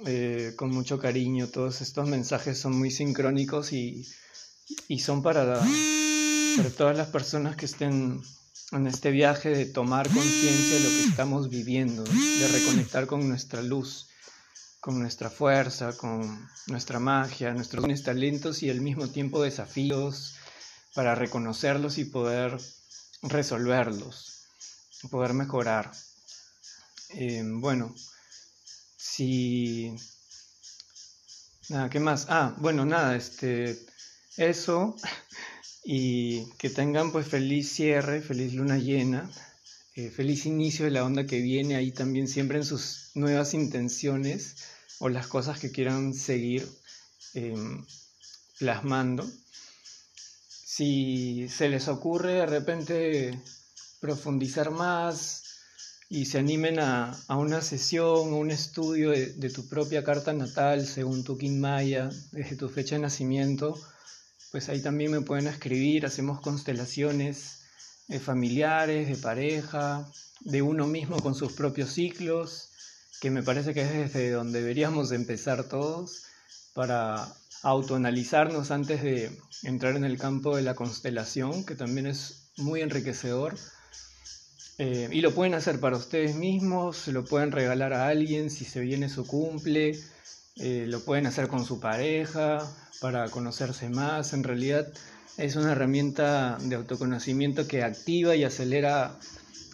eh, 0.06 0.54
con 0.56 0.70
mucho 0.72 0.98
cariño. 1.00 1.50
Todos 1.50 1.82
estos 1.82 2.08
mensajes 2.08 2.58
son 2.60 2.80
muy 2.80 2.92
sincrónicos 2.92 3.74
y, 3.74 4.08
son 5.00 5.22
para, 5.22 5.60
para 6.56 6.70
todas 6.70 6.96
las 6.96 7.10
personas 7.10 7.58
que 7.58 7.66
estén 7.66 8.22
en 8.72 8.88
este 8.88 9.12
viaje 9.12 9.50
de 9.50 9.66
tomar 9.66 10.08
conciencia 10.08 10.76
de 10.76 10.80
lo 10.80 10.90
que 10.90 11.04
estamos 11.10 11.50
viviendo, 11.50 12.06
de 12.06 12.48
reconectar 12.48 13.06
con 13.06 13.28
nuestra 13.28 13.62
luz, 13.62 14.11
con 14.82 15.00
nuestra 15.00 15.30
fuerza, 15.30 15.96
con 15.96 16.50
nuestra 16.68 17.00
magia, 17.00 17.54
nuestros 17.54 18.04
talentos 18.04 18.64
y 18.64 18.70
al 18.70 18.82
mismo 18.82 19.08
tiempo 19.08 19.42
desafíos, 19.42 20.36
para 20.96 21.16
reconocerlos 21.16 22.00
y 22.00 22.06
poder 22.06 22.58
resolverlos, 23.22 24.48
poder 25.10 25.34
mejorar. 25.34 25.92
Eh, 27.10 27.44
bueno, 27.46 27.94
si... 28.98 29.96
Nada, 31.70 31.90
¿qué 31.90 32.00
más? 32.00 32.26
Ah, 32.30 32.56
bueno, 32.58 32.84
nada, 32.84 33.16
este... 33.16 33.80
Eso. 34.36 34.96
Y 35.84 36.46
que 36.60 36.70
tengan 36.70 37.12
pues 37.12 37.28
feliz 37.28 37.72
cierre, 37.72 38.22
feliz 38.22 38.54
luna 38.54 38.78
llena, 38.78 39.28
eh, 39.94 40.10
feliz 40.10 40.46
inicio 40.46 40.86
de 40.86 40.92
la 40.92 41.04
onda 41.04 41.26
que 41.26 41.42
viene 41.42 41.76
ahí 41.76 41.92
también 41.92 42.30
siempre 42.30 42.58
en 42.58 42.64
sus 42.64 43.12
nuevas 43.14 43.54
intenciones 43.54 44.56
o 45.00 45.10
las 45.10 45.28
cosas 45.28 45.60
que 45.60 45.72
quieran 45.72 46.14
seguir 46.14 46.66
em, 47.34 47.86
plasmando. 48.58 49.30
Si 50.48 51.48
se 51.50 51.68
les 51.68 51.90
ocurre 51.90 52.36
de 52.36 52.46
repente 52.46 53.42
profundizar 54.00 54.72
más 54.72 55.44
y 56.10 56.26
se 56.26 56.40
animen 56.40 56.80
a, 56.80 57.18
una 57.30 57.62
sesión 57.62 58.34
o 58.34 58.38
un 58.38 58.52
estudio 58.52 59.12
de, 59.12 59.50
tu 59.50 59.68
propia 59.68 60.06
carta 60.06 60.32
natal 60.32 60.88
según 60.88 61.26
tu 61.26 61.38
King 61.38 61.62
desde 62.32 62.56
tu 62.56 62.70
fecha 62.70 62.96
de 62.96 63.02
nacimiento, 63.02 63.78
pues 64.52 64.70
ahí 64.70 64.82
también 64.82 65.12
me 65.12 65.22
pueden 65.22 65.48
escribir, 65.48 66.06
hacemos 66.06 66.40
constelaciones 66.40 67.61
eh, 68.12 68.20
familiares, 68.20 69.08
de 69.08 69.16
pareja, 69.16 70.06
de 70.42 70.62
uno 70.62 70.86
mismo 70.86 71.18
con 71.22 71.34
sus 71.34 71.54
propios 71.54 71.92
ciclos, 71.92 72.70
que 73.22 73.32
me 73.32 73.42
parece 73.42 73.74
que 73.74 73.84
es 73.84 73.92
desde 73.92 74.32
donde 74.32 74.60
deberíamos 74.60 75.12
empezar 75.14 75.64
todos 75.64 76.24
para 76.74 77.34
autoanalizarnos 77.64 78.72
antes 78.72 79.02
de 79.02 79.32
entrar 79.64 79.96
en 79.96 80.04
el 80.04 80.18
campo 80.18 80.56
de 80.56 80.64
la 80.64 80.76
constelación, 80.76 81.66
que 81.66 81.76
también 81.76 82.06
es 82.08 82.52
muy 82.58 82.82
enriquecedor. 82.82 83.58
Eh, 84.78 85.08
y 85.12 85.22
lo 85.22 85.34
pueden 85.34 85.54
hacer 85.54 85.80
para 85.80 85.96
ustedes 85.96 86.36
mismos, 86.36 87.08
lo 87.08 87.24
pueden 87.24 87.52
regalar 87.52 87.94
a 87.94 88.08
alguien 88.08 88.50
si 88.50 88.66
se 88.66 88.82
viene 88.82 89.08
su 89.08 89.26
cumple, 89.26 89.98
eh, 90.58 90.86
lo 90.88 91.00
pueden 91.06 91.28
hacer 91.28 91.48
con 91.48 91.66
su 91.66 91.80
pareja 91.80 92.60
para 93.00 93.30
conocerse 93.30 93.90
más. 93.90 94.34
En 94.34 94.44
realidad 94.44 94.92
es 95.38 95.56
una 95.56 95.72
herramienta 95.72 96.58
de 96.62 96.76
autoconocimiento 96.76 97.68
que 97.68 97.84
activa 97.84 98.36
y 98.36 98.44
acelera 98.44 99.18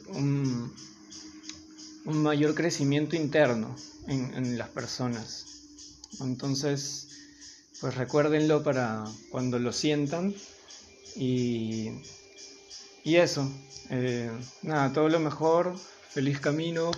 un, 0.10 0.74
mayor 2.06 2.56
crecimiento 2.56 3.15
interno 3.15 3.76
en, 4.08 4.34
en 4.34 4.58
las 4.58 4.70
personas. 4.70 5.46
Entonces, 6.22 7.08
pues 7.82 7.96
recuérdenlo 7.96 8.63
para 8.63 9.06
cuando 9.30 9.60
lo 9.60 9.72
sientan. 9.72 10.34
Y, 11.15 11.91
y 13.04 13.15
eso, 13.15 13.52
eh, 13.89 14.30
nada, 14.62 14.93
todo 14.93 15.10
lo 15.10 15.20
mejor, 15.20 15.76
feliz 16.10 16.39
camino 16.39 16.91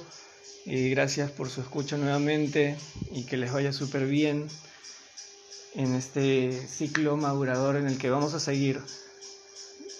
y 0.65 0.89
gracias 0.89 1.32
por 1.32 1.50
su 1.50 1.62
escucha 1.62 1.98
nuevamente 1.98 2.78
y 3.12 3.24
que 3.24 3.38
les 3.38 3.52
vaya 3.52 3.72
súper 3.72 4.06
bien 4.06 4.48
en 5.74 5.96
este 5.96 6.68
ciclo 6.68 7.18
madurador 7.18 7.76
en 7.76 7.88
el 7.88 7.98
que 7.98 8.10
vamos 8.10 8.34
a 8.34 8.40
seguir 8.40 8.82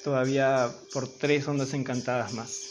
todavía 0.04 0.72
por 0.94 1.08
tres 1.08 1.48
ondas 1.48 1.74
encantadas 1.74 2.34
más. 2.34 2.69